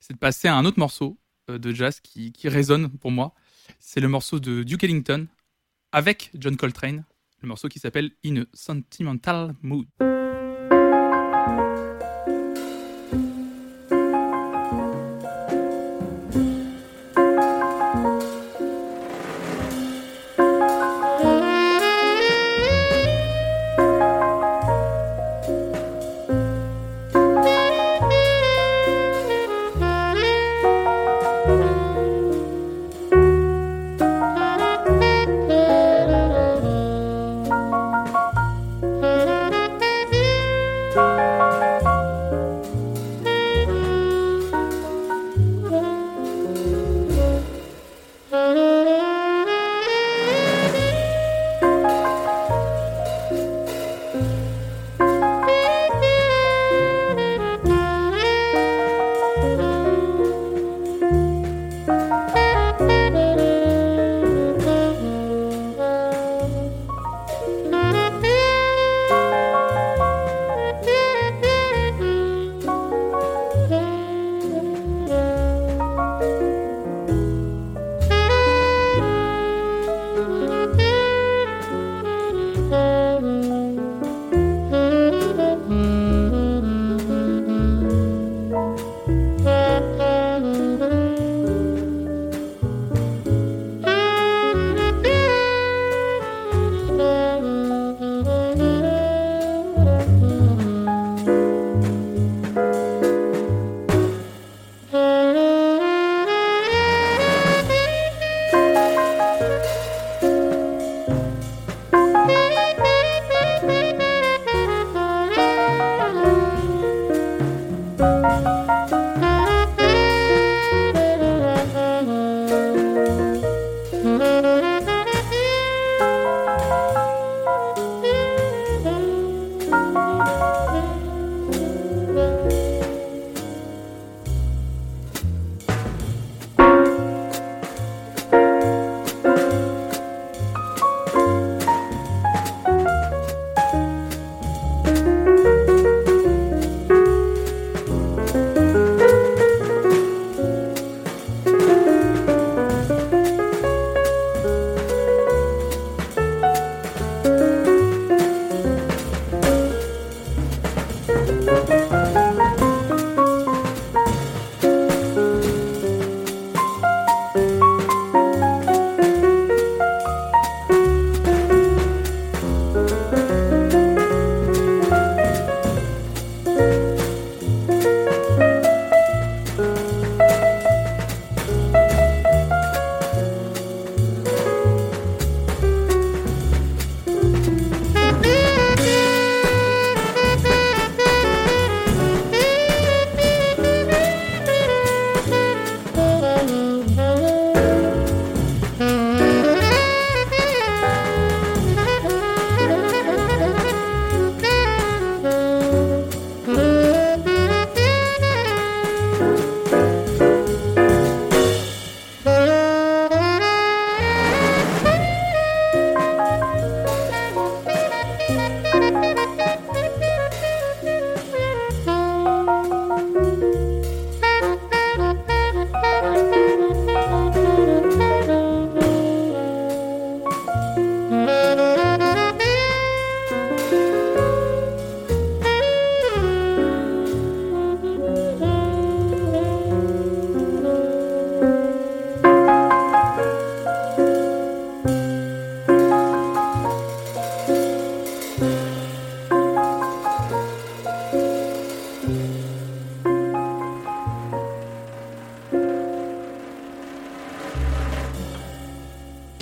c'est 0.00 0.14
de 0.14 0.18
passer 0.18 0.48
à 0.48 0.56
un 0.56 0.64
autre 0.64 0.78
morceau 0.78 1.18
euh, 1.50 1.58
de 1.58 1.72
jazz 1.72 2.00
qui, 2.00 2.32
qui 2.32 2.48
résonne 2.48 2.90
pour 2.90 3.10
moi. 3.10 3.34
C'est 3.78 4.00
le 4.00 4.08
morceau 4.08 4.38
de 4.40 4.62
Duke 4.62 4.84
Ellington 4.84 5.26
avec 5.92 6.30
John 6.34 6.56
Coltrane, 6.56 7.04
le 7.42 7.48
morceau 7.48 7.68
qui 7.68 7.78
s'appelle 7.78 8.12
In 8.24 8.42
a 8.42 8.44
Sentimental 8.52 9.54
Mood. 9.62 9.86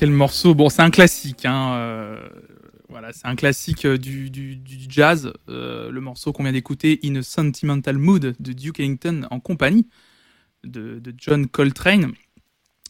Quel 0.05 0.13
morceau 0.13 0.55
Bon, 0.55 0.69
c'est 0.69 0.83
un 0.83 0.91
classique. 0.91 1.47
Hein, 1.47 1.77
euh, 1.77 2.29
voilà, 2.91 3.15
c'est 3.15 3.27
un 3.27 3.37
classique 3.37 3.87
euh, 3.87 3.97
du, 3.97 4.31
jazz. 4.87 5.33
Euh, 5.49 5.91
le 5.91 6.01
morceau 6.03 6.31
qu'on 6.35 6.43
vient 6.43 6.53
d'écouter, 6.53 7.01
In 7.03 7.15
a 7.15 7.23
Sentimental 7.23 7.97
Mood, 7.97 8.37
de 8.39 8.53
Duke 8.53 8.81
Ellington 8.81 9.27
en 9.31 9.41
compagnie 9.41 9.89
de, 10.63 11.01
John 11.17 11.47
Coltrane. 11.47 12.13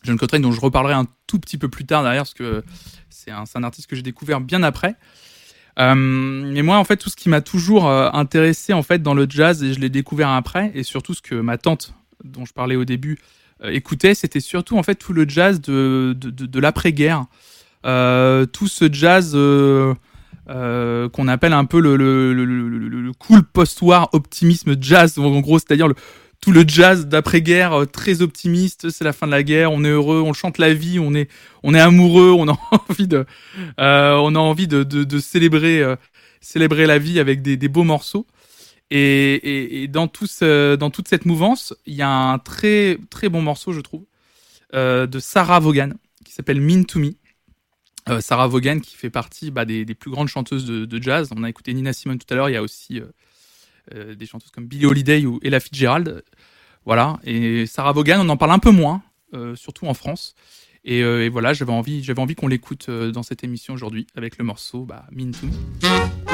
John 0.03 0.18
Coltrane, 0.18 0.42
dont 0.42 0.50
je 0.50 0.61
reparlerai 0.61 0.94
un 0.94 1.07
tout 1.29 1.38
petit 1.38 1.57
peu 1.57 1.68
plus 1.68 1.87
tard 1.87 2.03
derrière, 2.03 2.22
parce 2.22 2.35
que 2.35 2.64
c'est 3.11 3.31
un, 3.31 3.62
artiste 3.62 3.88
que 3.88 3.94
j'ai 3.94 4.03
découvert 4.03 4.40
bien 4.40 4.64
après. 4.64 4.96
Mais 5.79 6.62
moi, 6.62 6.79
en 6.79 6.85
fait, 6.85 6.96
tout 6.96 7.11
ce 7.11 7.16
qui 7.16 7.29
m'a 7.29 7.42
toujours 7.42 7.88
intéressé 7.88 8.72
en 8.72 8.83
fait 8.83 9.05
dans 9.05 9.14
le 9.14 9.27
jazz, 9.29 9.62
et 9.62 9.72
je 9.72 9.79
l'ai 9.79 9.88
découvert 9.88 10.31
après, 10.31 10.72
et 10.74 10.83
surtout 10.83 11.14
ce 11.14 11.22
que 11.22 11.37
ma 11.37 11.59
tante, 11.59 11.94
dont 12.24 12.44
je 12.44 12.53
parlais 12.53 12.74
au 12.74 12.85
début, 12.85 13.20
écoutait, 13.62 14.14
c'était 14.14 14.40
surtout 14.40 14.77
en 14.79 14.83
fait 14.83 14.97
tout 14.97 15.12
le 15.12 15.29
jazz 15.29 15.61
de, 15.61 16.14
de, 16.19 16.31
de, 16.31 16.61
l'après-guerre. 16.61 17.27
Euh, 17.87 18.47
tout 18.47 18.67
ce 18.67 18.90
jazz 18.93 19.33
euh, 19.35 19.95
euh, 20.49 21.09
qu'on 21.09 21.29
appelle 21.29 21.53
un 21.53 21.64
peu 21.64 21.81
le, 21.81 21.97
le, 21.97 22.33
le, 22.33 23.12
cool 23.12 23.43
post-war 23.43 24.09
optimisme 24.12 24.77
jazz, 24.81 25.19
en 25.19 25.40
gros, 25.40 25.59
c'est-à-dire 25.59 25.88
tout 26.45 26.53
le 26.53 26.64
jazz 26.67 27.07
d'après-guerre 27.07 27.73
euh, 27.73 27.85
très 27.87 28.21
optimiste, 28.21 28.90
c'est 28.90 29.05
la 29.05 29.14
fin 29.14 29.27
de 29.27 29.33
la 29.33 29.43
guerre, 29.43 29.73
on 29.73 29.83
est 29.85 29.88
heureux, 29.88 30.21
on 30.21 30.35
chante 30.35 30.59
la 30.59 30.75
vie, 30.75 30.99
on 30.99 31.14
est, 31.14 31.31
on 31.62 31.75
est 31.75 31.81
amoureux, 31.81 32.35
on 32.38 32.47
a 32.49 32.59
envie 32.90 33.09
de, 33.09 33.25
euh, 33.81 34.14
on 34.17 34.35
a 34.35 34.38
envie 34.38 34.69
de, 34.69 34.83
de, 34.83 35.05
de 35.05 35.19
célébrer, 35.19 35.81
euh, 35.81 35.97
célébrer 36.43 36.87
la 36.87 36.99
vie 36.99 37.19
avec 37.19 37.40
des, 37.40 37.57
des 37.57 37.69
beaux 37.69 37.85
morceaux. 37.85 38.27
Et, 38.97 39.89
dans, 39.89 40.07
toute 40.07 40.29
cette 40.29 41.27
mouvance, 41.27 41.75
il 41.85 41.95
y 41.95 42.03
a 42.03 42.09
un 42.09 42.39
très, 42.39 42.99
très 43.11 43.29
bon 43.29 43.43
morceau, 43.43 43.73
je 43.73 43.81
trouve, 43.81 44.05
euh, 44.73 45.09
de 45.09 45.19
Sarah 45.19 45.59
Vaughan, 45.59 45.91
qui 46.25 46.33
s'appelle 46.33 46.61
Mean 46.61 46.85
to 46.85 47.01
Me. 47.01 47.11
Euh, 48.09 48.21
Sarah 48.21 48.47
Vaughan, 48.47 48.79
qui 48.79 48.95
fait 48.95 49.11
partie 49.11 49.51
bah, 49.51 49.65
des, 49.65 49.85
plus 49.87 50.13
grandes 50.13 50.29
chanteuses 50.29 50.67
de, 50.67 51.03
jazz. 51.03 51.31
On 51.35 51.43
a 51.43 51.49
écouté 51.49 51.75
Nina 51.75 51.93
Simone 51.93 52.19
tout 52.19 52.33
à 52.33 52.37
l'heure. 52.37 52.49
Il 52.49 52.53
y 52.53 52.57
a 52.57 52.63
aussi 52.63 53.03
euh, 53.93 54.15
des 54.15 54.27
chanteuses 54.27 54.53
comme 54.53 54.67
Billie 54.67 54.87
Holiday 54.87 55.27
ou 55.27 55.41
Ella 55.43 55.59
Fitzgerald. 55.59 56.23
Voilà. 56.85 57.19
Et 57.25 57.67
Sarah 57.67 57.93
Vaughan, 57.93 58.21
on 58.21 58.29
en 58.29 58.37
parle 58.37 58.53
un 58.53 58.61
peu 58.61 58.71
moins, 58.71 59.03
surtout 59.57 59.87
en 59.87 59.95
France. 59.95 60.37
Et, 60.85 61.29
voilà, 61.31 61.53
j'avais 61.53 61.73
envie, 61.73 62.07
envie 62.17 62.35
qu'on 62.37 62.47
l'écoute 62.47 62.91
dans 62.91 63.25
cette 63.25 63.43
émission 63.43 63.75
aujourd'hui 63.75 64.07
avec 64.15 64.39
le 64.39 64.45
morceau 64.45 64.85
bah, 64.85 65.07
Mean 65.11 65.33
to 65.33 65.47
Me. 65.47 66.34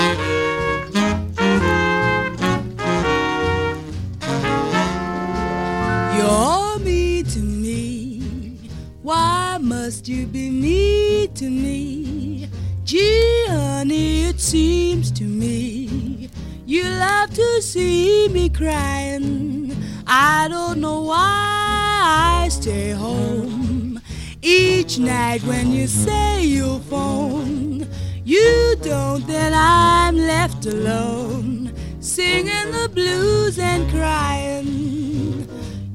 You're 6.30 6.78
me 6.78 7.24
to 7.24 7.40
me. 7.40 8.70
Why 9.02 9.58
must 9.60 10.06
you 10.06 10.26
be 10.26 10.48
me 10.48 11.26
to 11.26 11.50
me? 11.50 12.48
Gee, 12.84 13.46
honey, 13.48 14.26
it 14.26 14.38
seems 14.38 15.10
to 15.12 15.24
me 15.24 16.30
you 16.66 16.84
love 16.84 17.34
to 17.34 17.60
see 17.60 18.28
me 18.28 18.48
crying. 18.48 19.76
I 20.06 20.46
don't 20.48 20.80
know 20.80 21.02
why 21.02 22.44
I 22.44 22.48
stay 22.48 22.90
home 22.90 24.00
each 24.40 25.00
night 25.00 25.42
when 25.42 25.72
you 25.72 25.88
say 25.88 26.44
you'll 26.44 26.78
phone. 26.78 27.88
You 28.22 28.76
don't, 28.82 29.26
then 29.26 29.52
I'm 29.52 30.16
left 30.16 30.64
alone, 30.66 31.72
singing 31.98 32.70
the 32.70 32.88
blues 32.94 33.58
and 33.58 33.90
crying. 33.90 35.48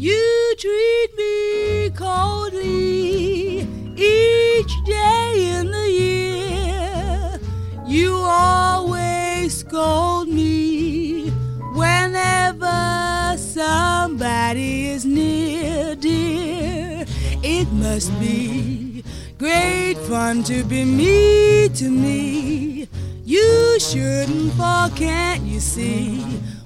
You 0.05 0.53
treat 0.59 1.07
me 1.17 1.89
coldly 1.89 3.61
each 3.97 4.73
day 4.85 5.57
in 5.57 5.71
the 5.71 5.89
year. 5.89 7.39
You 7.87 8.13
always 8.13 9.57
scold 9.57 10.27
me 10.27 11.29
whenever 11.73 13.35
somebody 13.35 14.89
is 14.89 15.05
near, 15.05 15.95
dear. 15.95 17.05
It 17.41 17.67
must 17.71 18.11
be 18.19 19.03
great 19.39 19.97
fun 20.07 20.43
to 20.43 20.63
be 20.65 20.85
me 20.85 21.67
to 21.69 21.89
me. 21.89 22.87
You 23.23 23.79
shouldn't 23.79 24.53
fall, 24.53 24.91
can't 24.91 25.41
you 25.41 25.59
see 25.59 26.23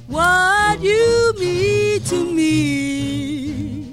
what 0.09 0.81
you 0.81 1.33
mean 1.37 2.01
to 2.01 2.25
me? 2.25 3.85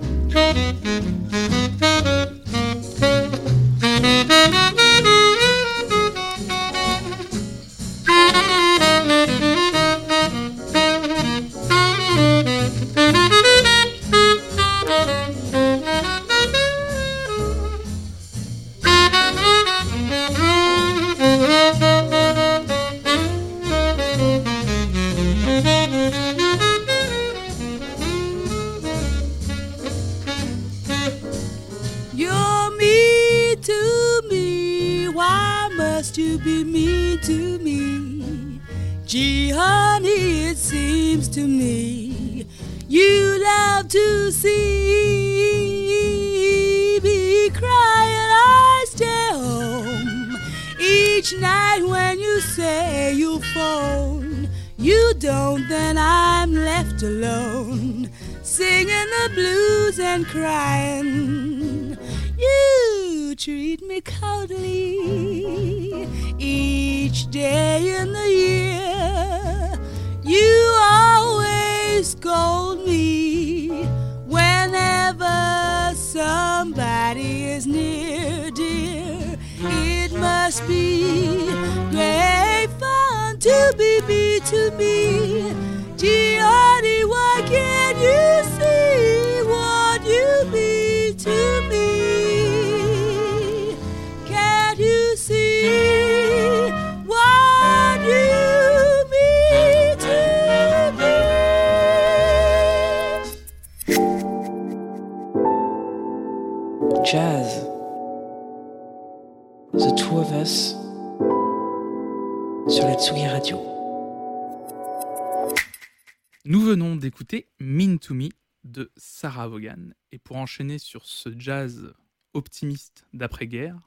Nous 116.45 116.61
venons 116.61 116.97
d'écouter 116.97 117.49
Mean 117.59 117.99
to 117.99 118.13
Me 118.13 118.29
de 118.65 118.93
Sarah 118.99 119.49
Vaughan. 119.49 119.93
Et 120.13 120.19
pour 120.19 120.37
enchaîner 120.37 120.79
sur 120.79 121.07
ce 121.07 121.31
jazz 121.39 121.95
optimiste 122.35 123.07
d'après-guerre, 123.15 123.79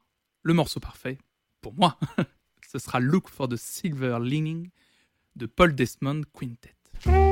le 0.42 0.56
morceau 0.56 0.80
parfait, 0.80 1.20
pour 1.62 1.76
moi, 1.76 2.00
ce 2.72 2.80
sera 2.80 3.00
Look 3.00 3.30
for 3.30 3.48
the 3.48 3.58
Silver 3.58 4.18
Lining 4.22 4.72
de 5.36 5.46
Paul 5.46 5.76
Desmond 5.76 6.22
Quintet. 6.34 7.29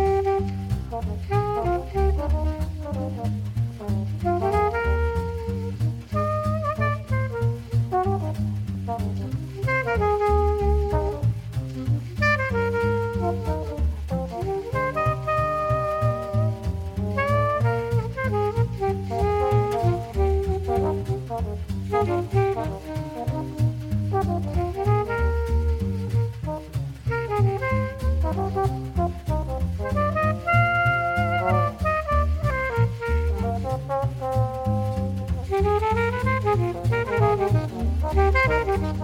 Thank 38.80 38.98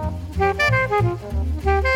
you. 1.84 1.93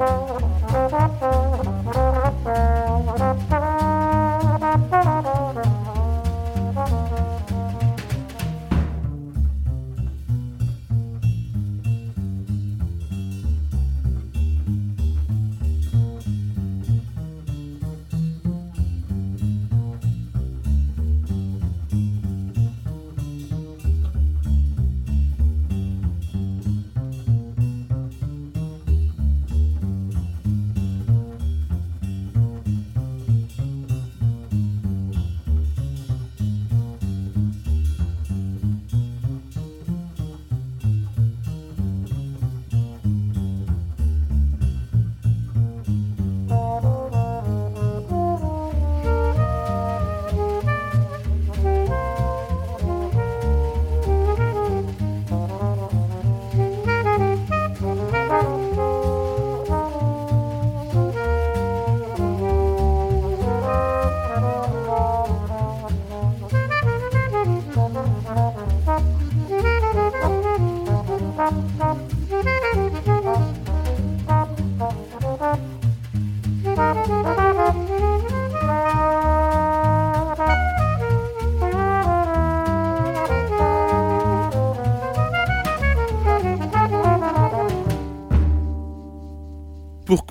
Pour 0.00 0.29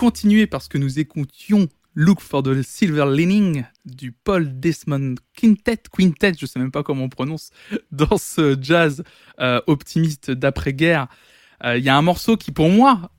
continuer, 0.09 0.47
parce 0.47 0.67
que 0.67 0.79
nous 0.79 0.97
écoutions 0.97 1.69
Look 1.93 2.19
for 2.19 2.41
the 2.41 2.63
Silver 2.63 3.05
Lining 3.15 3.63
du 3.85 4.11
Paul 4.11 4.59
Desmond 4.59 5.13
Quintet, 5.35 5.83
Quintet, 5.95 6.33
je 6.35 6.47
sais 6.47 6.57
même 6.57 6.71
pas 6.71 6.81
comment 6.81 7.03
on 7.03 7.09
prononce, 7.09 7.51
dans 7.91 8.17
ce 8.17 8.57
jazz 8.59 9.03
euh, 9.39 9.61
optimiste 9.67 10.31
d'après-guerre. 10.31 11.09
Euh, 11.63 11.77
Il 11.77 11.83
y 11.83 11.89
a 11.89 11.95
un 11.95 12.01
morceau 12.01 12.37
qui, 12.37 12.51
pour 12.51 12.69
moi, 12.69 13.11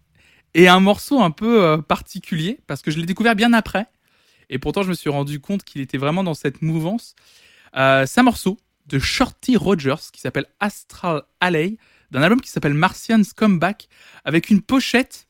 est 0.54 0.66
un 0.66 0.80
morceau 0.80 1.20
un 1.20 1.30
peu 1.30 1.62
euh, 1.62 1.78
particulier, 1.78 2.58
parce 2.66 2.82
que 2.82 2.90
je 2.90 2.98
l'ai 2.98 3.06
découvert 3.06 3.36
bien 3.36 3.52
après, 3.52 3.86
et 4.48 4.58
pourtant 4.58 4.82
je 4.82 4.88
me 4.88 4.94
suis 4.94 5.10
rendu 5.10 5.38
compte 5.38 5.62
qu'il 5.62 5.80
était 5.80 5.96
vraiment 5.96 6.24
dans 6.24 6.34
cette 6.34 6.60
mouvance. 6.60 7.14
C'est 7.72 8.18
un 8.18 8.24
morceau 8.24 8.58
de 8.86 8.98
Shorty 8.98 9.56
Rogers 9.56 10.10
qui 10.12 10.20
s'appelle 10.20 10.46
Astral 10.58 11.22
Alley, 11.38 11.76
d'un 12.10 12.22
album 12.22 12.40
qui 12.40 12.50
s'appelle 12.50 12.74
Martian's 12.74 13.32
Comeback, 13.32 13.88
avec 14.24 14.50
une 14.50 14.60
pochette 14.60 15.28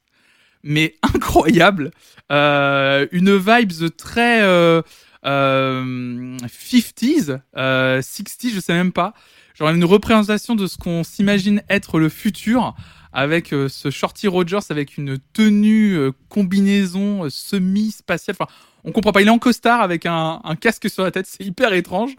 mais 0.63 0.97
incroyable. 1.15 1.91
Euh, 2.33 3.07
une 3.13 3.37
vibes 3.37 3.97
très 3.97 4.43
euh, 4.43 4.83
euh, 5.27 6.37
50s, 6.39 7.41
euh, 7.57 8.01
60s, 8.01 8.53
je 8.55 8.61
sais 8.61 8.73
même 8.73 8.93
pas. 8.93 9.15
Genre 9.55 9.69
une 9.71 9.85
représentation 9.85 10.55
de 10.55 10.67
ce 10.67 10.79
qu'on 10.79 11.05
s'imagine 11.05 11.63
être 11.69 11.99
le 11.99 12.09
futur 12.09 12.75
avec 13.13 13.53
euh, 13.53 13.69
ce 13.69 13.91
Shorty 13.91 14.29
Rogers 14.29 14.61
avec 14.71 14.97
une 14.97 15.19
tenue 15.33 15.97
euh, 15.97 16.13
combinaison 16.29 17.25
euh, 17.25 17.31
semi-spatiale. 17.31 18.37
Enfin, 18.41 18.51
on 18.85 18.93
comprend 18.93 19.13
pas. 19.13 19.21
Il 19.23 19.27
est 19.27 19.31
en 19.31 19.39
costard 19.39 19.81
avec 19.81 20.07
un, 20.07 20.41
un 20.45 20.57
casque 20.57 20.89
sur 20.89 21.03
la 21.03 21.11
tête. 21.11 21.27
C'est 21.27 21.45
hyper 21.45 21.73
étrange. 21.73 22.15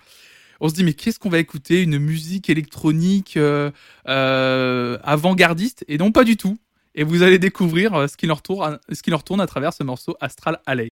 on 0.59 0.69
se 0.69 0.73
dit 0.73 0.83
mais 0.83 0.93
qu'est-ce 0.93 1.17
qu'on 1.19 1.29
va 1.29 1.39
écouter? 1.39 1.81
Une 1.81 1.97
musique 1.97 2.49
électronique 2.49 3.37
euh, 3.37 3.71
euh, 4.07 4.97
avant-gardiste? 5.03 5.85
Et 5.87 5.97
non, 5.97 6.11
pas 6.11 6.23
du 6.25 6.37
tout. 6.37 6.57
Et 6.93 7.03
vous 7.03 7.23
allez 7.23 7.39
découvrir 7.39 7.93
euh, 7.93 8.07
ce 8.07 8.17
qui 8.17 8.27
leur 8.27 8.41
tourne, 8.41 9.41
à 9.41 9.47
travers 9.47 9.73
ce 9.73 9.83
morceau 9.83 10.15
Astral 10.19 10.61
Alley. 10.65 10.89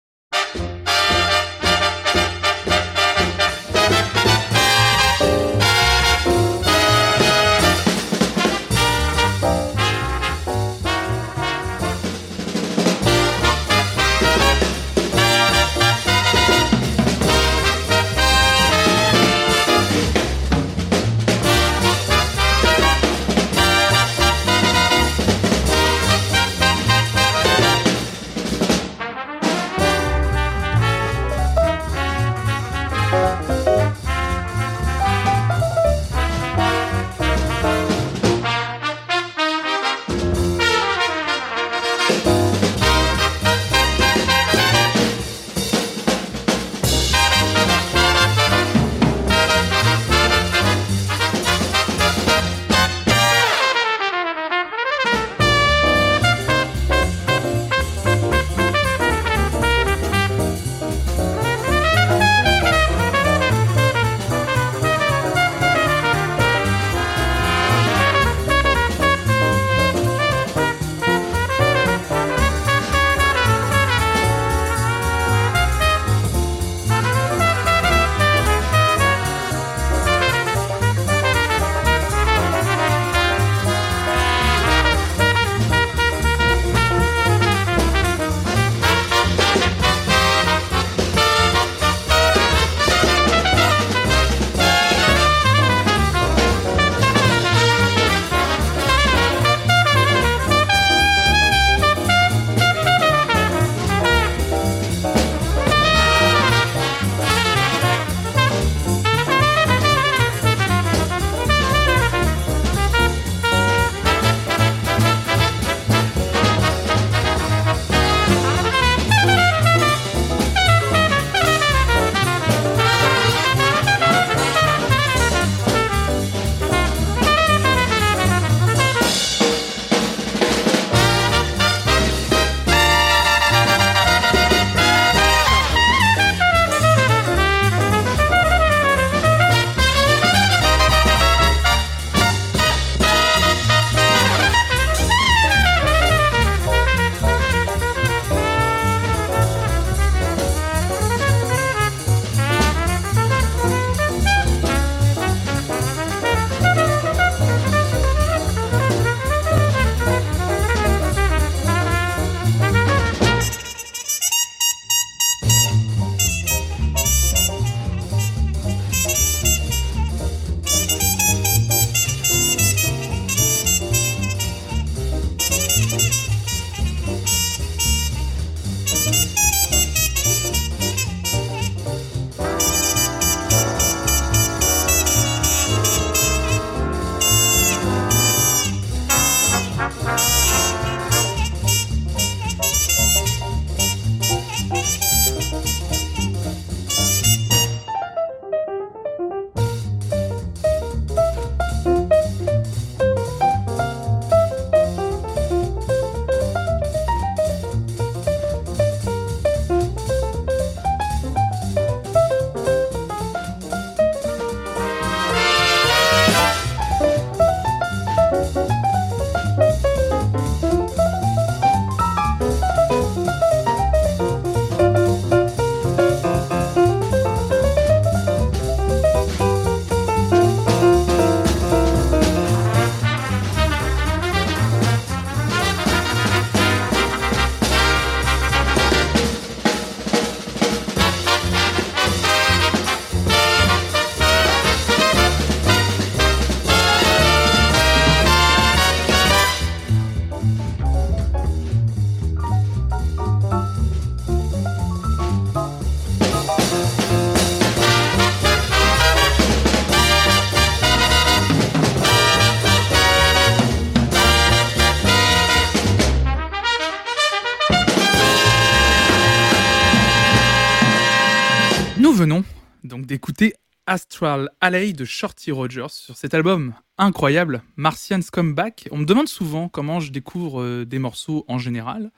Astral 274.17 274.49
Alley 274.61 274.93
de 274.93 275.05
Shorty 275.05 275.51
Rogers 275.51 275.91
sur 275.91 276.17
cet 276.17 276.33
album 276.33 276.73
incroyable, 276.97 277.61
Martian's 277.75 278.31
Comeback. 278.31 278.89
On 278.89 278.97
me 278.97 279.05
demande 279.05 279.27
souvent 279.27 279.69
comment 279.69 279.99
je 279.99 280.11
découvre 280.11 280.63
euh, 280.63 280.85
des 280.85 280.97
morceaux 280.97 281.45
en 281.47 281.59
général. 281.59 282.09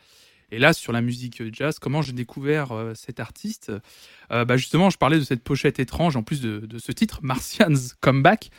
Et 0.50 0.60
là, 0.60 0.72
sur 0.72 0.94
la 0.94 1.02
musique 1.02 1.44
jazz, 1.54 1.78
comment 1.78 2.02
j'ai 2.02 2.14
découvert 2.14 2.72
euh, 2.72 2.94
cet 2.96 3.20
artiste? 3.20 3.74
Euh, 4.32 4.46
bah 4.46 4.56
Justement, 4.56 4.90
je 4.90 4.98
parlais 4.98 5.20
de 5.20 5.26
cette 5.26 5.44
pochette 5.44 5.78
étrange, 5.78 6.16
en 6.16 6.24
plus 6.24 6.40
de 6.40 6.78
ce 6.78 6.94
titre, 6.94 7.20
Martian's 7.22 7.96
Comeback. 8.00 8.50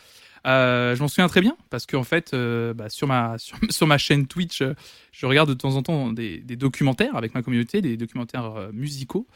Euh, 0.47 0.95
je 0.95 1.03
m'en 1.03 1.09
souviens 1.09 1.29
très 1.29 1.41
bien 1.41 1.57
parce 1.69 1.87
qu'en 1.87 2.03
fait, 2.03 2.33
euh, 2.33 2.73
bah, 2.73 2.89
sur, 2.89 3.07
ma, 3.07 3.37
chaîne 3.99 4.27
Twitch, 4.27 4.63
euh, 4.63 4.75
je 5.13 5.27
regarde 5.27 5.49
de 5.49 5.55
temps 5.55 5.77
en 5.77 5.83
temps 5.83 6.13
des, 6.13 6.41
documentaires 6.41 7.17
avec 7.17 7.35
ma 7.35 7.43
communauté, 7.43 7.83
des 7.83 7.97
documentaires 7.97 8.71
musicaux. 8.73 9.27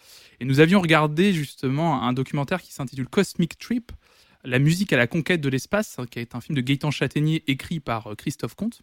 Et 0.41 0.45
nous 0.45 0.61
avions 0.61 0.81
regardé 0.81 1.33
justement 1.33 2.03
un 2.03 2.13
documentaire 2.13 2.63
qui 2.63 2.73
s'intitule 2.73 3.09
Cosmic 3.09 3.59
Trip, 3.59 3.93
la 4.45 4.59
musique 4.59 4.93
à 4.93 4.97
la 4.97 5.07
conquête 5.07 5.41
de 5.41 5.49
l'espace, 5.49 5.99
qui 6.11 6.19
est 6.19 6.35
un 6.35 6.41
film 6.41 6.57
de 6.57 6.61
Gaëtan 6.61 6.91
Châtaignier 6.91 7.45
écrit 7.47 7.81
par 7.81 8.15
Christophe 8.17 8.55
Comte, 8.55 8.83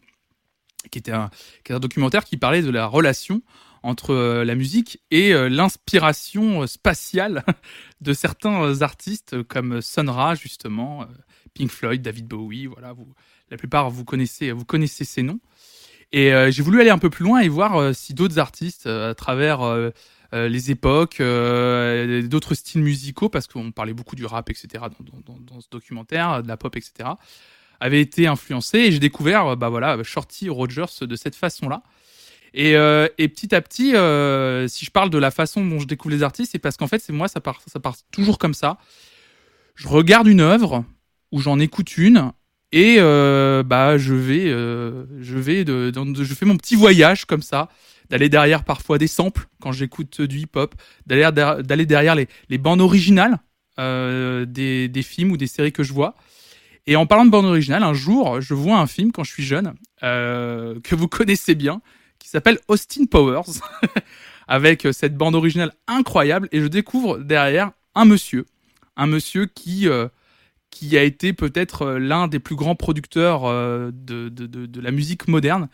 qui 0.90 0.98
était 0.98 1.12
un, 1.12 1.30
qui 1.64 1.72
est 1.72 1.74
un 1.74 1.80
documentaire 1.80 2.24
qui 2.24 2.36
parlait 2.36 2.62
de 2.62 2.70
la 2.70 2.86
relation 2.86 3.42
entre 3.82 4.10
euh, 4.10 4.44
la 4.44 4.54
musique 4.54 5.00
et 5.10 5.32
euh, 5.34 5.48
l'inspiration 5.48 6.62
euh, 6.62 6.66
spatiale 6.66 7.44
de 8.00 8.12
certains 8.12 8.82
artistes 8.82 9.42
comme 9.44 9.80
Sun 9.82 10.08
Ra 10.08 10.34
justement, 10.34 11.06
Pink 11.54 11.70
Floyd, 11.70 12.02
David 12.02 12.26
Bowie, 12.26 12.66
voilà, 12.66 12.92
vous, 12.92 13.12
la 13.50 13.56
plupart 13.56 13.90
vous 13.90 14.04
connaissez, 14.04 14.52
vous 14.52 14.64
connaissez 14.64 15.04
ces 15.04 15.22
noms. 15.22 15.40
Et 16.14 16.30
j'ai 16.50 16.62
voulu 16.62 16.78
aller 16.82 16.90
un 16.90 16.98
peu 16.98 17.08
plus 17.08 17.24
loin 17.24 17.40
et 17.40 17.48
voir 17.48 17.94
si 17.94 18.12
d'autres 18.12 18.38
artistes, 18.38 18.86
à 18.86 19.14
travers 19.14 19.60
les 20.32 20.70
époques, 20.70 21.22
d'autres 21.22 22.54
styles 22.54 22.82
musicaux, 22.82 23.30
parce 23.30 23.46
qu'on 23.46 23.72
parlait 23.72 23.94
beaucoup 23.94 24.14
du 24.14 24.26
rap, 24.26 24.50
etc., 24.50 24.84
dans, 25.24 25.36
dans- 25.40 25.60
ce 25.62 25.68
documentaire, 25.70 26.42
de 26.42 26.48
la 26.48 26.58
pop, 26.58 26.76
etc., 26.76 27.08
avaient 27.80 28.02
été 28.02 28.26
influencés. 28.26 28.78
Et 28.80 28.92
j'ai 28.92 28.98
découvert, 28.98 29.56
bah 29.56 29.70
voilà, 29.70 30.02
Shorty 30.02 30.50
Rogers 30.50 30.84
de 31.00 31.16
cette 31.16 31.34
façon-là. 31.34 31.82
Et, 32.54 32.76
euh, 32.76 33.08
et 33.18 33.28
petit 33.28 33.54
à 33.54 33.62
petit, 33.62 33.96
euh, 33.96 34.68
si 34.68 34.84
je 34.84 34.90
parle 34.90 35.10
de 35.10 35.18
la 35.18 35.30
façon 35.30 35.64
dont 35.64 35.78
je 35.78 35.86
découvre 35.86 36.14
les 36.14 36.22
artistes, 36.22 36.52
c'est 36.52 36.58
parce 36.58 36.76
qu'en 36.76 36.86
fait, 36.86 36.98
c'est 36.98 37.12
moi, 37.12 37.28
ça 37.28 37.40
part, 37.40 37.60
ça 37.66 37.80
part 37.80 37.96
toujours 38.10 38.38
comme 38.38 38.54
ça. 38.54 38.78
Je 39.74 39.88
regarde 39.88 40.26
une 40.26 40.40
œuvre 40.40 40.84
ou 41.30 41.40
j'en 41.40 41.58
écoute 41.58 41.96
une 41.96 42.32
et 42.72 42.96
euh, 42.98 43.62
bah 43.62 43.98
je 43.98 44.14
vais, 44.14 44.48
je 44.48 45.38
vais, 45.38 45.64
je 45.66 46.34
fais 46.34 46.46
mon 46.46 46.56
petit 46.56 46.74
voyage 46.74 47.24
comme 47.24 47.42
ça, 47.42 47.68
d'aller 48.10 48.28
derrière 48.28 48.64
parfois 48.64 48.98
des 48.98 49.06
samples 49.06 49.46
quand 49.60 49.72
j'écoute 49.72 50.20
du 50.20 50.40
hip-hop, 50.40 50.74
d'aller 51.06 51.30
der- 51.32 51.62
d'aller 51.62 51.86
derrière 51.86 52.14
les, 52.14 52.58
bandes 52.58 52.82
originales 52.82 53.38
des, 53.78 55.02
films 55.02 55.32
ou 55.32 55.36
des 55.38 55.46
séries 55.46 55.72
que 55.72 55.82
je 55.82 55.92
vois. 55.94 56.16
Et 56.86 56.96
en 56.96 57.06
parlant 57.06 57.24
de 57.24 57.30
bande 57.30 57.46
originale, 57.46 57.82
un 57.82 57.94
jour, 57.94 58.40
je 58.42 58.52
vois 58.52 58.78
un 58.78 58.86
film 58.86 59.10
quand 59.12 59.24
je 59.24 59.32
suis 59.32 59.44
jeune 59.44 59.72
que 60.02 60.94
vous 60.94 61.08
connaissez 61.08 61.54
bien, 61.54 61.80
qui 62.22 62.28
s'appelle 62.28 62.58
Austin 62.68 63.06
Powers, 63.06 63.60
avec 64.48 64.86
cette 64.92 65.16
bande 65.16 65.34
originale 65.34 65.72
incroyable, 65.86 66.48
et 66.52 66.60
je 66.60 66.66
découvre 66.66 67.18
derrière 67.18 67.72
un 67.94 68.04
monsieur, 68.04 68.46
un 68.96 69.06
monsieur 69.06 69.46
qui 69.46 69.88
euh, 69.88 70.08
qui 70.70 70.96
a 70.96 71.02
été 71.02 71.32
peut-être 71.32 71.82
euh, 71.82 71.98
l'un 71.98 72.28
des 72.28 72.38
plus 72.38 72.56
grands 72.56 72.74
producteurs 72.74 73.44
euh, 73.44 73.90
de, 73.92 74.28
de, 74.28 74.46
de, 74.46 74.66
de 74.66 74.80
la 74.80 74.90
musique 74.90 75.28
moderne, 75.28 75.68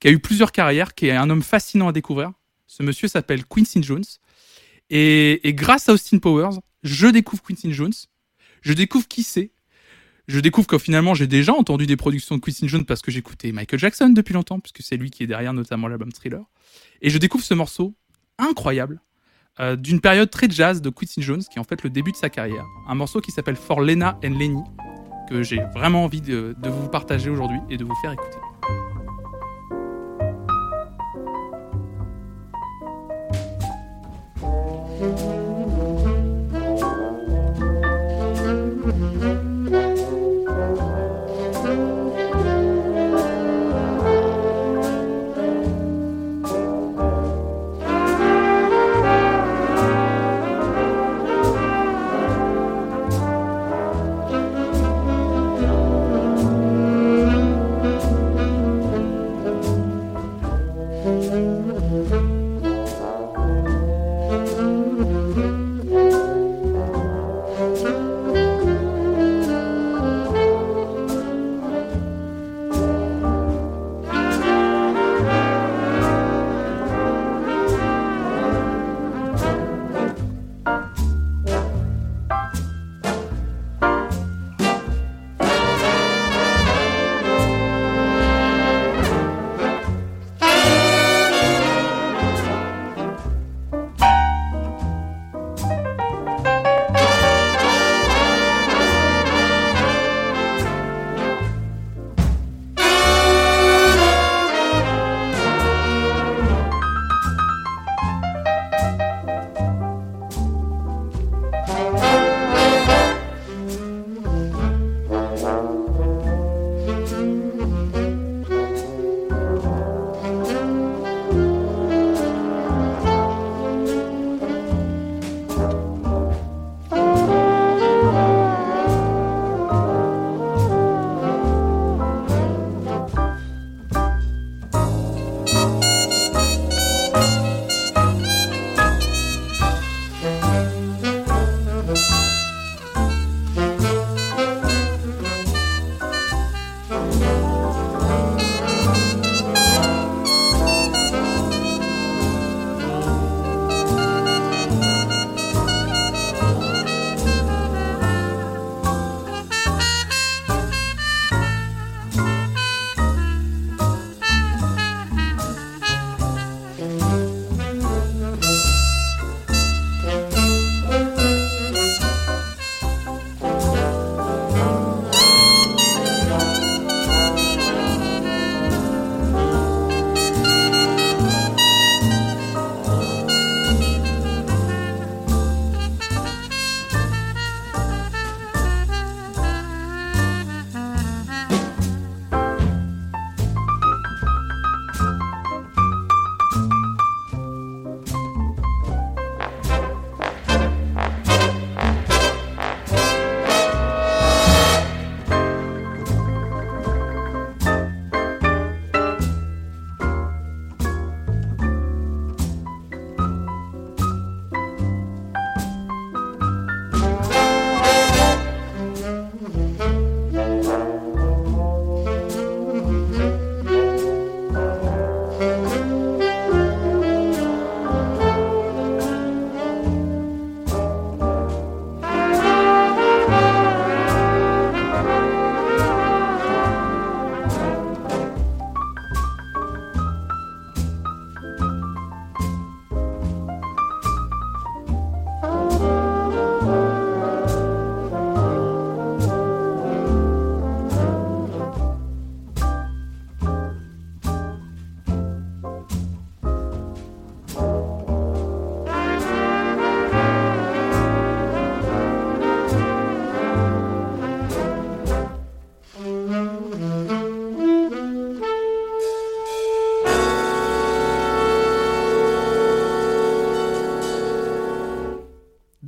qui 0.00 0.08
a 0.08 0.10
eu 0.10 0.18
plusieurs 0.18 0.52
carrières, 0.52 0.94
qui 0.94 1.06
est 1.06 1.12
un 1.12 1.28
homme 1.30 1.42
fascinant 1.42 1.88
à 1.88 1.92
découvrir. 1.92 2.32
Ce 2.66 2.82
monsieur 2.82 3.08
s'appelle 3.08 3.44
Quincy 3.44 3.82
Jones. 3.82 4.04
Et, 4.90 5.46
et 5.46 5.52
grâce 5.52 5.88
à 5.88 5.92
Austin 5.92 6.18
Powers, 6.18 6.60
je 6.82 7.08
découvre 7.08 7.42
Quincy 7.42 7.72
Jones. 7.72 7.92
Je 8.62 8.72
découvre 8.72 9.06
qui 9.06 9.22
c'est. 9.22 9.50
Je 10.28 10.40
découvre 10.40 10.66
que 10.66 10.76
finalement, 10.76 11.14
j'ai 11.14 11.26
déjà 11.26 11.54
entendu 11.54 11.86
des 11.86 11.96
productions 11.96 12.36
de 12.36 12.42
Quincy 12.42 12.68
Jones 12.68 12.84
parce 12.84 13.00
que 13.00 13.10
j'écoutais 13.10 13.50
Michael 13.50 13.80
Jackson 13.80 14.10
depuis 14.10 14.34
longtemps, 14.34 14.60
puisque 14.60 14.82
c'est 14.82 14.98
lui 14.98 15.10
qui 15.10 15.22
est 15.22 15.26
derrière 15.26 15.54
notamment 15.54 15.88
l'album 15.88 16.12
Thriller. 16.12 16.44
Et 17.00 17.08
je 17.08 17.16
découvre 17.16 17.42
ce 17.42 17.54
morceau 17.54 17.94
incroyable 18.38 19.00
euh, 19.58 19.74
d'une 19.74 20.02
période 20.02 20.28
très 20.30 20.48
jazz 20.50 20.82
de 20.82 20.90
Quincy 20.90 21.22
Jones, 21.22 21.42
qui 21.42 21.58
est 21.58 21.60
en 21.60 21.64
fait 21.64 21.82
le 21.82 21.88
début 21.88 22.12
de 22.12 22.16
sa 22.16 22.28
carrière. 22.28 22.64
Un 22.88 22.94
morceau 22.94 23.22
qui 23.22 23.32
s'appelle 23.32 23.56
For 23.56 23.80
Lena 23.80 24.20
and 24.22 24.38
Lenny, 24.38 24.62
que 25.30 25.42
j'ai 25.42 25.60
vraiment 25.74 26.04
envie 26.04 26.20
de, 26.20 26.54
de 26.62 26.68
vous 26.68 26.88
partager 26.88 27.30
aujourd'hui 27.30 27.58
et 27.70 27.78
de 27.78 27.84
vous 27.84 27.94
faire 28.02 28.12
écouter. 28.12 28.38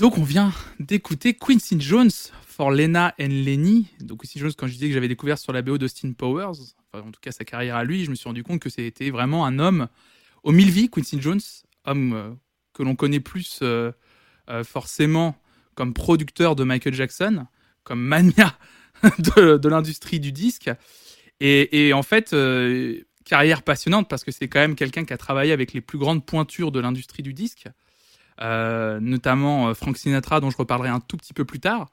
Donc 0.01 0.17
on 0.17 0.23
vient 0.23 0.51
d'écouter 0.79 1.35
Quincy 1.35 1.79
Jones 1.79 2.09
for 2.47 2.71
Lena 2.71 3.15
and 3.21 3.29
Lenny. 3.29 3.87
Donc 4.01 4.23
Quincy 4.23 4.39
Jones, 4.39 4.53
quand 4.57 4.67
je 4.67 4.73
disais 4.73 4.89
que 4.89 4.95
j'avais 4.95 5.09
découvert 5.09 5.37
sur 5.37 5.53
la 5.53 5.61
BO 5.61 5.77
d'Austin 5.77 6.13
Powers, 6.13 6.73
enfin, 6.91 7.07
en 7.07 7.11
tout 7.11 7.21
cas 7.21 7.33
sa 7.33 7.45
carrière 7.45 7.77
à 7.77 7.85
lui, 7.85 8.07
je 8.07 8.11
me 8.11 8.15
suis 8.15 8.27
rendu 8.27 8.43
compte 8.43 8.61
que 8.61 8.71
c'était 8.71 9.11
vraiment 9.11 9.45
un 9.45 9.59
homme 9.59 9.89
aux 10.43 10.53
mille 10.53 10.71
vies, 10.71 10.89
Quincy 10.89 11.21
Jones, 11.21 11.43
homme 11.85 12.15
euh, 12.15 12.31
que 12.73 12.83
l'on 12.83 12.97
connaît 12.97 13.21
plus 13.21 13.59
euh, 13.61 13.93
euh, 14.49 14.65
forcément 14.65 15.37
comme 15.75 15.93
producteur 15.93 16.57
de 16.57 16.65
Michael 16.65 16.95
Jackson, 16.95 17.45
comme 17.85 18.01
mania 18.01 18.57
de, 19.19 19.69
l'industrie 19.69 20.19
du 20.19 20.33
disque. 20.33 20.71
Et, 21.41 21.93
en 21.93 22.03
fait, 22.03 22.35
carrière 23.27 23.63
passionnante 23.63 24.09
parce 24.09 24.25
que 24.25 24.31
c'est 24.31 24.49
quand 24.49 24.61
même 24.61 24.77
quelqu'un 24.77 25.05
qui 25.05 25.13
a 25.13 25.19
travaillé 25.19 25.53
avec 25.53 25.75
les 25.75 25.83
plus 25.83 25.99
grandes 25.99 26.25
pointures 26.25 26.73
de 26.73 26.81
l'industrie 26.81 27.23
du 27.23 27.35
disque, 27.35 27.69
notamment 28.41 29.69
euh, 29.69 29.75
Frank 29.75 29.97
Sinatra, 29.97 30.41
dont 30.41 30.51
je 30.51 30.57
reparlerai 30.57 30.89
un 30.89 31.01
tout 31.01 31.17
petit 31.17 31.35
peu 31.35 31.45
plus 31.45 31.61
tard, 31.61 31.91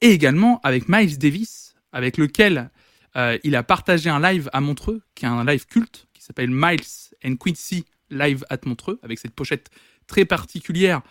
et 0.00 0.10
également 0.10 0.60
avec 0.62 0.88
Miles 0.88 1.18
Davis, 1.18 1.74
avec 1.92 2.16
lequel 2.16 2.70
euh, 3.16 3.38
il 3.44 3.56
a 3.56 3.62
partagé 3.62 4.10
un 4.10 4.20
live 4.20 4.48
à 4.52 4.60
Montreux, 4.60 5.02
qui 5.14 5.24
est 5.24 5.28
un 5.28 5.44
live 5.44 5.66
culte, 5.66 6.06
qui 6.12 6.22
s'appelle 6.22 6.50
Miles 6.50 6.80
and 7.24 7.36
Quincy 7.36 7.84
Live 8.10 8.44
at 8.50 8.58
Montreux, 8.64 8.98
avec 9.02 9.18
cette 9.18 9.34
pochette 9.34 9.70
très 10.06 10.24
particulière, 10.24 11.02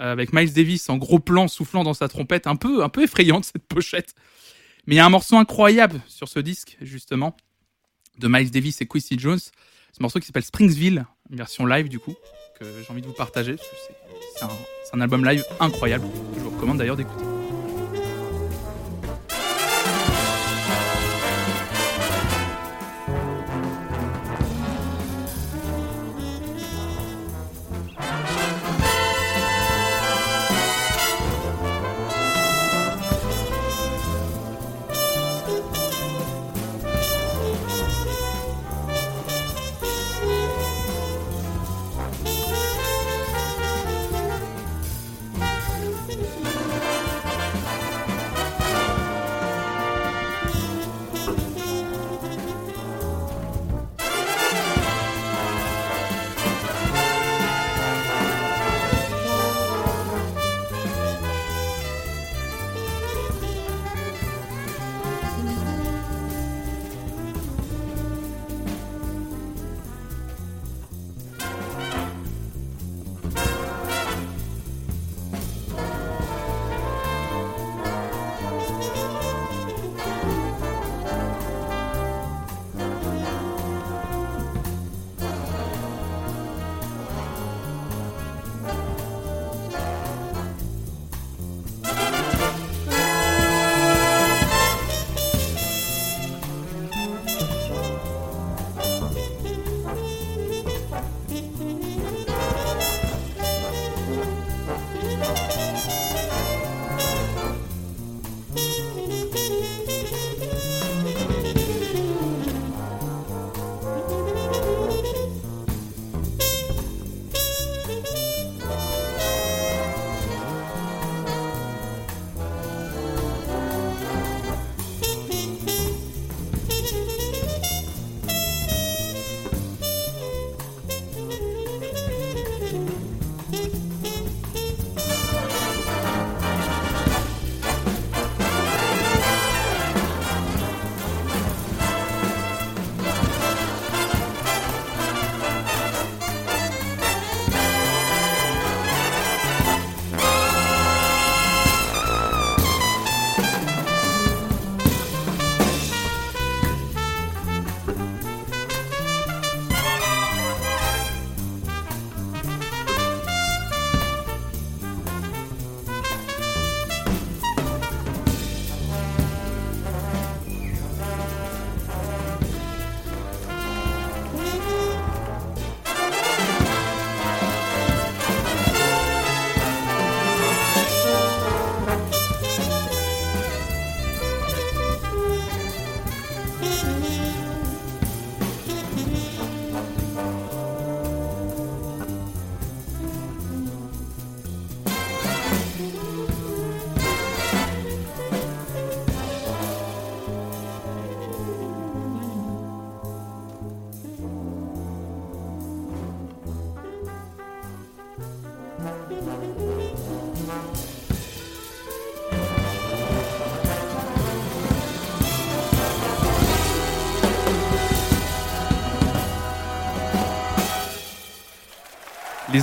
euh, 0.00 0.12
avec 0.12 0.32
Miles 0.32 0.52
Davis 0.52 0.90
en 0.90 0.96
gros 0.96 1.20
plan 1.20 1.48
soufflant 1.48 1.84
dans 1.84 1.94
sa 1.94 2.08
trompette, 2.08 2.46
un 2.46 2.56
peu, 2.56 2.82
un 2.82 2.88
peu 2.88 3.04
effrayante 3.04 3.44
cette 3.52 3.66
pochette. 3.66 4.14
Mais 4.86 4.96
il 4.96 4.98
y 4.98 5.00
a 5.00 5.06
un 5.06 5.10
morceau 5.10 5.36
incroyable 5.36 6.02
sur 6.06 6.28
ce 6.28 6.38
disque, 6.38 6.76
justement, 6.80 7.36
de 8.18 8.28
Miles 8.28 8.50
Davis 8.50 8.80
et 8.80 8.86
Quincy 8.86 9.18
Jones. 9.18 9.38
Ce 9.38 10.02
morceau 10.02 10.18
qui 10.18 10.26
s'appelle 10.26 10.44
Springsville, 10.44 11.06
une 11.30 11.36
version 11.36 11.64
live 11.64 11.88
du 11.88 11.98
coup, 11.98 12.14
que 12.58 12.64
j'ai 12.64 12.90
envie 12.90 13.00
de 13.00 13.06
vous 13.06 13.14
partager. 13.14 13.56
parce 13.56 13.68
que 13.68 14.03
C'est 14.36 14.94
un, 14.94 15.00
album 15.00 15.24
live 15.24 15.44
incroyable, 15.60 16.06
que 16.32 16.38
je 16.38 16.44
vous 16.44 16.50
recommande 16.50 16.78
d'ailleurs 16.78 16.96
d'écouter. 16.96 17.33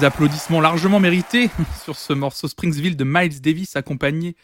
Applaudissements 0.04 0.62
largement 0.62 1.00
mérités 1.00 1.52
sur 1.84 1.96
ce 1.96 2.14
morceau 2.14 2.48
Springsville 2.48 2.96
de 2.96 3.04
Miles 3.04 3.40
Davis 3.40 3.76
accompagné 3.76 4.36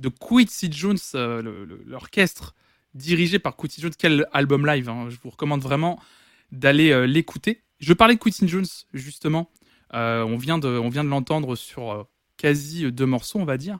de 0.00 0.08
Quincy 0.08 0.68
Jones, 0.72 0.98
euh, 1.14 1.66
l'orchestre 1.86 2.56
dirigé 2.94 3.38
par 3.38 3.56
Quincy 3.56 3.80
Jones. 3.80 3.92
Quel 3.96 4.26
album 4.32 4.66
live 4.66 4.88
hein. 4.88 5.06
Je 5.10 5.16
vous 5.22 5.30
recommande 5.30 5.62
vraiment 5.62 6.00
d'aller 6.50 6.90
euh, 6.90 7.06
l'écouter. 7.06 7.62
Je 7.78 7.92
parlais 7.92 8.14
de 8.14 8.18
Quincy 8.18 8.48
Jones 8.48 8.66
justement. 8.92 9.50
Euh, 9.92 10.24
on 10.24 10.36
vient 10.36 10.58
de, 10.58 10.68
l'entendre 11.02 11.54
sur 11.54 12.08
quasi 12.36 12.90
deux 12.90 13.06
morceaux, 13.06 13.38
on 13.38 13.44
va 13.44 13.56
dire. 13.56 13.78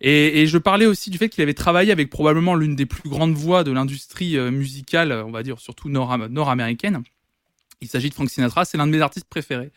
Et, 0.00 0.46
je 0.46 0.56
parlais 0.56 0.86
aussi 0.86 1.10
du 1.10 1.18
fait 1.18 1.28
qu'il 1.28 1.42
avait 1.42 1.52
travaillé 1.52 1.92
avec 1.92 2.08
probablement 2.08 2.54
l'une 2.54 2.74
des 2.74 2.86
plus 2.86 3.10
grandes 3.10 3.34
voix 3.34 3.64
de 3.64 3.72
l'industrie 3.72 4.38
musicale, 4.50 5.12
on 5.12 5.30
va 5.30 5.42
dire 5.42 5.58
surtout 5.58 5.90
nord- 5.90 6.30
nord-américaine. 6.30 7.02
Il 7.80 7.88
s'agit 7.88 8.08
de 8.08 8.14
Frank 8.14 8.30
Sinatra, 8.30 8.64
c'est 8.64 8.78
l'un 8.78 8.86
de 8.86 8.92
mes 8.92 9.02
artistes 9.02 9.28
préférés. 9.28 9.72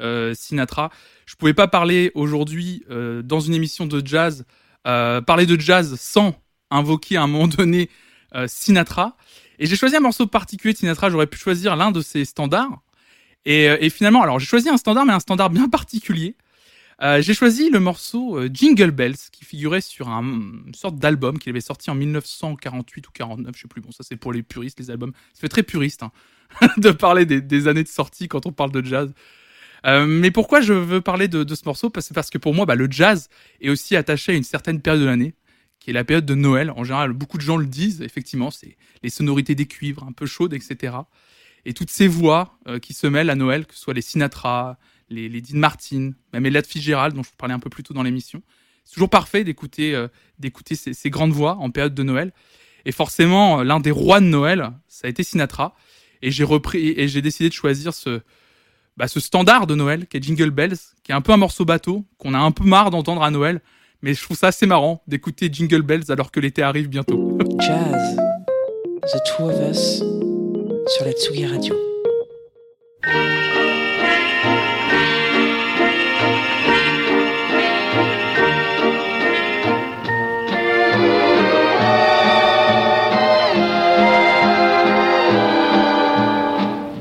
Euh, 0.00 0.34
Sinatra. 0.34 0.90
Je 1.26 1.34
pouvais 1.34 1.54
pas 1.54 1.68
parler 1.68 2.10
aujourd'hui 2.14 2.84
euh, 2.90 3.22
dans 3.22 3.40
une 3.40 3.54
émission 3.54 3.86
de 3.86 4.04
jazz, 4.04 4.44
euh, 4.86 5.20
parler 5.20 5.46
de 5.46 5.58
jazz 5.60 5.96
sans 6.00 6.34
invoquer 6.70 7.16
à 7.16 7.22
un 7.22 7.26
moment 7.26 7.48
donné 7.48 7.90
Sinatra. 8.46 9.16
Et 9.58 9.66
j'ai 9.66 9.74
choisi 9.74 9.96
un 9.96 10.00
morceau 10.00 10.26
particulier 10.26 10.72
de 10.72 10.78
Sinatra. 10.78 11.10
J'aurais 11.10 11.26
pu 11.26 11.36
choisir 11.36 11.74
l'un 11.74 11.90
de 11.90 12.00
ses 12.00 12.24
standards. 12.24 12.80
Et, 13.44 13.90
finalement, 13.90 14.22
alors 14.22 14.38
j'ai 14.38 14.46
choisi 14.46 14.68
un 14.68 14.76
standard, 14.76 15.04
mais 15.04 15.12
un 15.12 15.20
standard 15.20 15.50
bien 15.50 15.68
particulier. 15.68 16.36
J'ai 17.00 17.34
choisi 17.34 17.70
le 17.70 17.80
morceau 17.80 18.38
Jingle 18.52 18.92
Bells 18.92 19.16
qui 19.32 19.44
figurait 19.44 19.80
sur 19.80 20.08
un, 20.08 20.22
une 20.22 20.74
sorte 20.74 20.94
d'album 20.94 21.40
qu'il 21.40 21.50
avait 21.50 21.60
sorti 21.60 21.90
en 21.90 21.96
1948 21.96 23.08
ou 23.08 23.10
49, 23.10 23.56
je 23.56 23.62
sais 23.62 23.68
plus. 23.68 23.80
Bon, 23.80 23.90
ça 23.90 24.04
c'est 24.08 24.16
pour 24.16 24.32
les 24.32 24.44
puristes, 24.44 24.78
les 24.78 24.92
albums. 24.92 25.12
Ça 25.34 25.40
fait 25.40 25.48
très 25.48 25.64
puriste 25.64 26.04
hein, 26.04 26.12
de 26.76 26.92
parler 26.92 27.26
des 27.26 27.66
années 27.66 27.82
de 27.82 27.88
sortie 27.88 28.28
quand 28.28 28.46
on 28.46 28.52
parle 28.52 28.70
de 28.70 28.84
jazz. 28.84 29.12
Euh, 29.86 30.06
mais 30.06 30.30
pourquoi 30.30 30.60
je 30.60 30.72
veux 30.72 31.00
parler 31.00 31.28
de, 31.28 31.54
ce 31.54 31.62
morceau? 31.64 31.90
Parce, 31.90 32.12
parce 32.12 32.30
que 32.30 32.38
pour 32.38 32.54
moi, 32.54 32.66
bah, 32.66 32.74
le 32.74 32.88
jazz 32.90 33.28
est 33.60 33.70
aussi 33.70 33.96
attaché 33.96 34.32
à 34.32 34.34
une 34.34 34.44
certaine 34.44 34.80
période 34.80 35.02
de 35.02 35.06
l'année, 35.06 35.34
qui 35.78 35.90
est 35.90 35.92
la 35.92 36.04
période 36.04 36.26
de 36.26 36.34
Noël. 36.34 36.70
En 36.76 36.84
général, 36.84 37.12
beaucoup 37.12 37.38
de 37.38 37.42
gens 37.42 37.56
le 37.56 37.66
disent. 37.66 38.02
Effectivement, 38.02 38.50
c'est 38.50 38.76
les 39.02 39.10
sonorités 39.10 39.54
des 39.54 39.66
cuivres 39.66 40.04
un 40.04 40.12
peu 40.12 40.26
chaudes, 40.26 40.52
etc. 40.52 40.96
Et 41.64 41.74
toutes 41.74 41.90
ces 41.90 42.08
voix 42.08 42.58
euh, 42.68 42.78
qui 42.78 42.94
se 42.94 43.06
mêlent 43.06 43.30
à 43.30 43.34
Noël, 43.34 43.66
que 43.66 43.74
ce 43.74 43.80
soit 43.80 43.94
les 43.94 44.02
Sinatra, 44.02 44.78
les, 45.08 45.28
Dean 45.40 45.58
Martin, 45.58 46.12
même 46.32 46.46
Ella 46.46 46.62
Fitzgerald, 46.62 47.14
dont 47.14 47.22
je 47.22 47.30
vous 47.30 47.36
parlais 47.36 47.54
un 47.54 47.58
peu 47.58 47.70
plus 47.70 47.82
tôt 47.82 47.94
dans 47.94 48.02
l'émission. 48.02 48.42
C'est 48.84 48.94
toujours 48.94 49.10
parfait 49.10 49.44
d'écouter 49.44 49.94
euh, 49.94 50.08
ces, 50.72 50.94
ces 50.94 51.10
grandes 51.10 51.32
voix 51.32 51.56
en 51.56 51.70
période 51.70 51.94
de 51.94 52.02
Noël. 52.02 52.32
Et 52.84 52.92
forcément, 52.92 53.62
l'un 53.62 53.80
des 53.80 53.90
rois 53.90 54.20
de 54.20 54.26
Noël, 54.26 54.72
ça 54.88 55.06
a 55.06 55.10
été 55.10 55.22
Sinatra. 55.22 55.74
Et 56.22 56.30
j'ai 56.30 56.44
repris 56.44 56.94
et 56.96 57.08
j'ai 57.08 57.22
décidé 57.22 57.48
de 57.48 57.54
choisir 57.54 57.94
ce 57.94 58.20
bah, 59.00 59.08
ce 59.08 59.18
standard 59.18 59.66
de 59.66 59.74
Noël 59.74 60.06
qui 60.06 60.18
est 60.18 60.22
Jingle 60.22 60.50
Bells, 60.50 60.76
qui 61.02 61.12
est 61.12 61.14
un 61.14 61.22
peu 61.22 61.32
un 61.32 61.38
morceau 61.38 61.64
bateau 61.64 62.04
qu'on 62.18 62.34
a 62.34 62.38
un 62.38 62.50
peu 62.50 62.64
marre 62.64 62.90
d'entendre 62.90 63.22
à 63.22 63.30
Noël. 63.30 63.62
Mais 64.02 64.12
je 64.12 64.22
trouve 64.22 64.36
ça 64.36 64.48
assez 64.48 64.66
marrant 64.66 65.02
d'écouter 65.06 65.48
Jingle 65.50 65.80
Bells 65.80 66.04
alors 66.10 66.30
que 66.30 66.38
l'été 66.38 66.62
arrive 66.62 66.90
bientôt. 66.90 67.38
Jazz. 67.60 68.16
The 69.04 69.18
Two 69.24 69.48
of 69.48 69.70
Us 69.70 70.02
sur 70.86 71.06
la 71.06 71.12
Tsugi 71.12 71.46
Radio. 71.46 71.74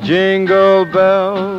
Jingle 0.09 0.85
bells, 0.85 1.58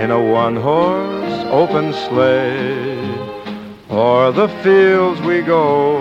in 0.00 0.10
a 0.10 0.22
one 0.22 0.56
horse 0.56 1.44
open 1.50 1.92
sleigh. 1.92 2.98
O'er 3.90 4.30
the 4.32 4.48
fields 4.62 5.20
we 5.22 5.42
go, 5.42 5.98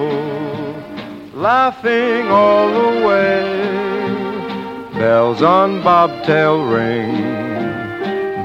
laughing 1.33 2.27
all 2.27 2.67
the 2.69 3.07
way. 3.07 3.57
Bells 4.93 5.41
on 5.41 5.81
bobtail 5.83 6.65
ring, 6.65 7.13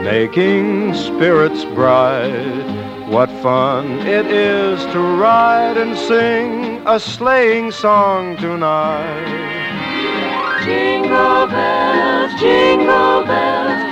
making 0.03 0.95
spirits 0.95 1.65
bright. 1.65 2.83
What 3.09 3.29
fun 3.43 3.99
it 4.07 4.27
is 4.27 4.81
to 4.93 5.01
ride 5.01 5.77
and 5.77 5.97
sing 5.99 6.81
a 6.87 6.99
sleighing 6.99 7.71
song 7.71 8.37
tonight. 8.39 9.53
Jingle 10.65 11.47
bells, 11.49 12.41
jingle 12.41 13.25
bells, 13.25 13.92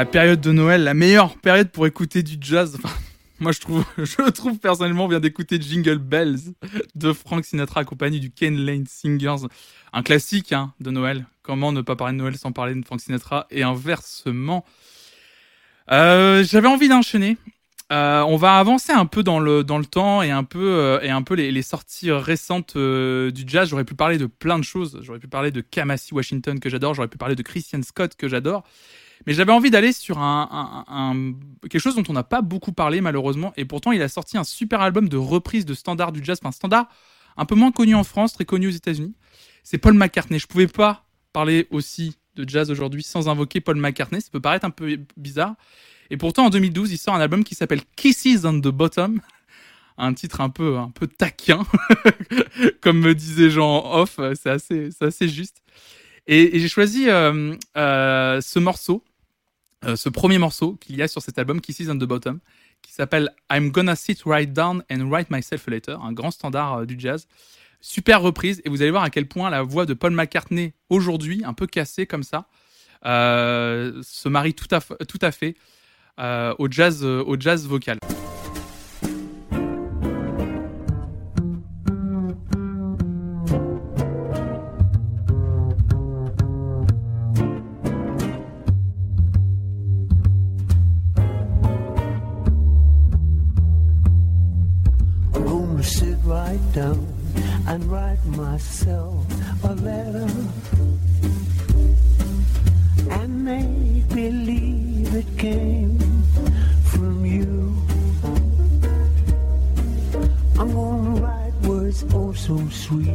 La 0.00 0.06
période 0.06 0.40
de 0.40 0.50
Noël, 0.50 0.82
la 0.82 0.94
meilleure 0.94 1.36
période 1.36 1.70
pour 1.70 1.86
écouter 1.86 2.22
du 2.22 2.38
jazz. 2.40 2.78
Moi, 3.38 3.52
je 3.52 3.60
trouve, 3.60 3.84
je 3.98 4.30
trouve 4.30 4.58
personnellement, 4.58 5.04
on 5.04 5.08
vient 5.08 5.20
d'écouter 5.20 5.60
Jingle 5.60 5.98
Bells 5.98 6.54
de 6.94 7.12
Frank 7.12 7.44
Sinatra 7.44 7.80
accompagné 7.80 8.18
du 8.18 8.30
Ken 8.30 8.56
Lane 8.56 8.86
Singers, 8.88 9.46
un 9.92 10.02
classique 10.02 10.54
hein, 10.54 10.72
de 10.80 10.90
Noël. 10.90 11.26
Comment 11.42 11.70
ne 11.70 11.82
pas 11.82 11.96
parler 11.96 12.14
de 12.14 12.18
Noël 12.18 12.34
sans 12.38 12.50
parler 12.50 12.74
de 12.74 12.82
Frank 12.82 12.98
Sinatra 12.98 13.46
et 13.50 13.62
inversement. 13.62 14.64
Euh, 15.92 16.44
J'avais 16.44 16.68
envie 16.68 16.88
d'enchaîner. 16.88 17.36
Euh, 17.92 18.22
on 18.22 18.36
va 18.36 18.56
avancer 18.56 18.92
un 18.92 19.04
peu 19.04 19.22
dans 19.22 19.38
le 19.38 19.64
dans 19.64 19.76
le 19.76 19.84
temps 19.84 20.22
et 20.22 20.30
un 20.30 20.44
peu 20.44 20.78
euh, 20.78 21.00
et 21.02 21.10
un 21.10 21.22
peu 21.22 21.34
les, 21.34 21.62
sorties 21.62 22.10
récentes 22.10 22.74
du 22.78 23.44
jazz. 23.46 23.68
J'aurais 23.68 23.84
pu 23.84 23.96
parler 23.96 24.16
de 24.16 24.24
plein 24.24 24.58
de 24.58 24.64
choses. 24.64 24.98
J'aurais 25.02 25.18
pu 25.18 25.28
parler 25.28 25.50
de 25.50 25.60
Kamasi 25.60 26.14
Washington 26.14 26.58
que 26.58 26.70
j'adore. 26.70 26.94
J'aurais 26.94 27.08
pu 27.08 27.18
parler 27.18 27.34
de 27.34 27.42
Christian 27.42 27.82
Scott 27.82 28.14
que 28.16 28.28
j'adore. 28.28 28.64
Mais 29.26 29.34
j'avais 29.34 29.52
envie 29.52 29.70
d'aller 29.70 29.92
sur 29.92 30.18
un, 30.18 31.34
quelque 31.62 31.78
chose 31.78 31.94
dont 31.94 32.04
on 32.08 32.12
n'a 32.12 32.24
pas 32.24 32.40
beaucoup 32.42 32.72
parlé 32.72 33.00
malheureusement. 33.00 33.52
Et 33.56 33.64
pourtant, 33.64 33.92
il 33.92 34.02
a 34.02 34.08
sorti 34.08 34.38
un 34.38 34.44
super 34.44 34.80
album 34.80 35.08
de 35.08 35.16
reprise 35.16 35.66
de 35.66 35.74
standards 35.74 36.12
du 36.12 36.24
jazz, 36.24 36.38
enfin 36.42 36.52
standard 36.52 36.88
un 37.36 37.44
peu 37.44 37.54
moins 37.54 37.72
connu 37.72 37.94
en 37.94 38.04
France, 38.04 38.32
très 38.32 38.44
connu 38.44 38.68
aux 38.68 38.72
États-Unis. 38.72 39.14
C'est 39.62 39.78
Paul 39.78 39.94
McCartney. 39.94 40.38
Je 40.38 40.46
pouvais 40.46 40.66
pas 40.66 41.06
parler 41.32 41.66
aussi 41.70 42.16
de 42.36 42.48
jazz 42.48 42.70
aujourd'hui 42.70 43.02
sans 43.02 43.28
invoquer 43.28 43.60
Paul 43.60 43.76
McCartney. 43.76 44.20
Ça 44.20 44.30
peut 44.32 44.40
paraître 44.40 44.64
un 44.64 44.70
peu 44.70 44.98
bizarre. 45.16 45.54
Et 46.10 46.16
pourtant, 46.16 46.46
en 46.46 46.50
2012, 46.50 46.92
il 46.92 46.98
sort 46.98 47.14
un 47.14 47.20
album 47.20 47.44
qui 47.44 47.54
s'appelle 47.54 47.82
Kisses 47.96 48.44
on 48.44 48.60
the 48.60 48.68
Bottom. 48.68 49.20
Un 49.96 50.14
titre 50.14 50.40
un 50.40 50.48
peu, 50.48 50.78
un 50.78 50.90
peu 50.90 51.06
taquin, 51.06 51.62
comme 52.80 53.00
me 53.00 53.14
disait 53.14 53.50
Jean 53.50 53.84
off. 53.92 54.18
C'est 54.34 54.48
assez, 54.48 54.88
assez 55.00 55.28
juste. 55.28 55.62
Et, 56.26 56.56
et 56.56 56.60
j'ai 56.60 56.68
choisi 56.68 57.08
euh, 57.08 57.54
euh, 57.76 58.40
ce 58.40 58.58
morceau, 58.58 59.04
euh, 59.84 59.96
ce 59.96 60.08
premier 60.08 60.38
morceau 60.38 60.74
qu'il 60.74 60.96
y 60.96 61.02
a 61.02 61.08
sur 61.08 61.22
cet 61.22 61.38
album, 61.38 61.60
Kisses 61.60 61.88
on 61.88 61.96
the 61.96 62.04
Bottom, 62.04 62.40
qui 62.82 62.92
s'appelle 62.92 63.30
I'm 63.50 63.70
Gonna 63.70 63.96
Sit 63.96 64.22
Right 64.26 64.52
Down 64.52 64.84
and 64.90 65.08
Write 65.08 65.30
Myself 65.30 65.68
a 65.68 65.70
Letter, 65.70 65.96
un 66.02 66.12
grand 66.12 66.30
standard 66.30 66.78
euh, 66.80 66.84
du 66.86 66.96
jazz. 66.98 67.26
Super 67.80 68.20
reprise. 68.20 68.60
Et 68.64 68.68
vous 68.68 68.82
allez 68.82 68.90
voir 68.90 69.02
à 69.02 69.10
quel 69.10 69.26
point 69.26 69.48
la 69.48 69.62
voix 69.62 69.86
de 69.86 69.94
Paul 69.94 70.12
McCartney, 70.12 70.74
aujourd'hui, 70.90 71.42
un 71.44 71.54
peu 71.54 71.66
cassée 71.66 72.06
comme 72.06 72.22
ça, 72.22 72.46
euh, 73.06 74.02
se 74.02 74.28
marie 74.28 74.52
tout 74.52 74.68
à, 74.70 74.80
tout 74.80 75.18
à 75.22 75.32
fait 75.32 75.56
au, 76.58 76.68
jazz, 76.70 77.02
au 77.02 77.40
jazz 77.40 77.66
vocal. 77.66 77.98
Write 98.26 98.36
myself 98.36 99.26
a 99.64 99.74
letter 99.74 100.26
and 103.10 103.44
make 103.44 104.08
believe 104.08 105.14
it 105.14 105.38
came 105.38 105.98
from 106.84 107.24
you. 107.24 107.74
I'm 110.58 110.72
gonna 110.72 111.20
write 111.20 111.52
words 111.62 112.04
oh 112.14 112.32
so 112.32 112.58
sweet. 112.68 113.14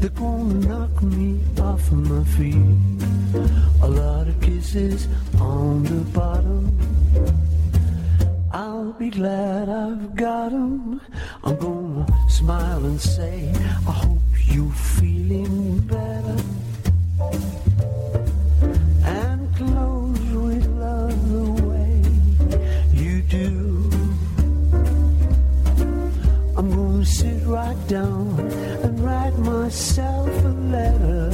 They're 0.00 0.10
gonna 0.10 0.54
knock 0.54 1.02
me 1.02 1.40
off 1.60 1.90
of 1.90 2.10
my 2.10 2.24
feet. 2.24 2.56
A 3.82 3.88
lot 3.88 4.28
of 4.28 4.40
kisses 4.40 5.08
on 5.38 5.82
the 5.84 6.04
bottom. 6.12 7.49
I'll 8.52 8.92
be 8.92 9.10
glad 9.10 9.68
I've 9.68 10.16
got 10.16 10.30
got 10.40 10.52
'em. 10.52 11.00
I'm 11.44 11.56
gonna 11.56 12.06
smile 12.28 12.84
and 12.84 13.00
say, 13.00 13.52
I 13.86 13.92
hope 14.04 14.30
you're 14.52 14.78
feeling 14.98 15.78
better. 15.80 16.38
And 19.04 19.42
close 19.56 20.26
with 20.44 20.66
love 20.84 21.20
the 21.34 21.48
way 21.70 22.02
you 22.92 23.22
do. 23.22 23.90
I'm 26.56 26.68
gonna 26.76 27.04
sit 27.04 27.40
right 27.46 27.80
down 27.88 28.26
and 28.84 28.94
write 29.04 29.38
myself 29.38 30.30
a 30.44 30.54
letter. 30.76 31.29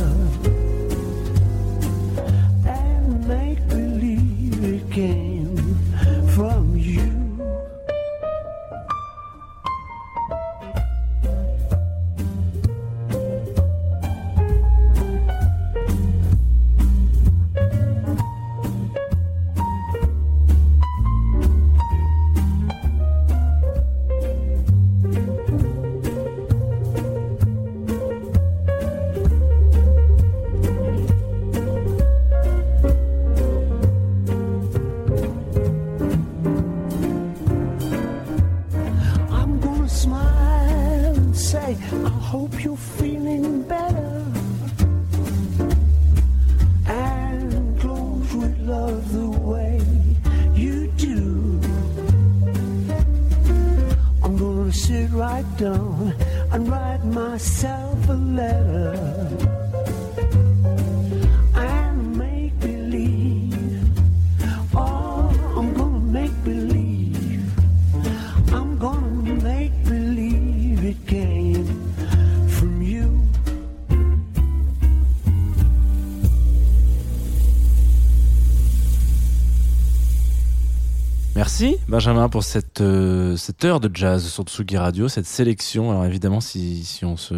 Merci 81.37 81.77
Benjamin 81.87 82.29
pour 82.31 82.45
cette, 82.45 82.81
euh, 82.81 83.37
cette 83.37 83.63
heure 83.65 83.79
de 83.79 83.91
jazz 83.95 84.27
sur 84.27 84.45
Tsugi 84.45 84.79
Radio, 84.79 85.07
cette 85.09 85.27
sélection. 85.27 85.91
Alors 85.91 86.07
évidemment, 86.07 86.41
si, 86.41 86.83
si 86.85 87.05
on 87.05 87.17
se... 87.19 87.35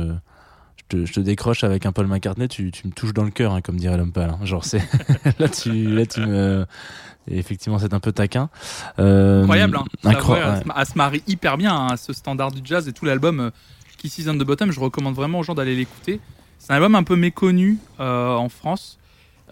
Je 0.76 0.96
te, 0.96 1.04
je 1.04 1.12
te 1.12 1.20
décroche 1.20 1.64
avec 1.64 1.84
un 1.84 1.92
Paul 1.92 2.06
McCartney, 2.06 2.48
tu, 2.48 2.70
tu 2.70 2.86
me 2.86 2.92
touches 2.92 3.12
dans 3.12 3.24
le 3.24 3.30
cœur, 3.30 3.52
hein, 3.52 3.60
comme 3.60 3.76
dirait 3.76 3.96
l'homme 3.98 4.12
pâle. 4.12 4.30
hein. 4.30 4.38
Genre, 4.44 4.64
c'est... 4.64 4.80
là, 5.38 5.48
tu, 5.48 5.70
là, 5.94 6.06
tu 6.06 6.20
me... 6.20 6.64
et 7.28 7.38
effectivement, 7.38 7.78
c'est 7.78 7.92
un 7.92 8.00
peu 8.00 8.12
taquin. 8.12 8.48
Euh, 8.98 9.42
Incroyable, 9.42 9.76
hein. 9.78 9.84
Ça, 10.02 10.10
incro- 10.12 10.32
ouais, 10.32 10.38
ouais. 10.42 10.46
elle, 10.48 10.62
se- 10.64 10.78
elle 10.80 10.86
se 10.86 10.94
marie 10.96 11.22
hyper 11.26 11.58
bien 11.58 11.74
hein, 11.76 11.88
à 11.90 11.96
ce 11.98 12.12
standard 12.14 12.52
du 12.52 12.60
jazz 12.64 12.88
et 12.88 12.92
tout 12.92 13.04
l'album 13.04 13.40
euh, 13.40 13.50
Kiss 13.98 14.16
Is 14.18 14.30
on 14.30 14.34
the 14.34 14.44
Bottom. 14.44 14.70
Je 14.70 14.80
recommande 14.80 15.14
vraiment 15.14 15.40
aux 15.40 15.42
gens 15.42 15.54
d'aller 15.54 15.74
l'écouter. 15.76 16.20
C'est 16.58 16.72
un 16.72 16.76
album 16.76 16.94
un 16.94 17.02
peu 17.02 17.16
méconnu 17.16 17.78
euh, 18.00 18.34
en 18.34 18.48
France, 18.48 18.98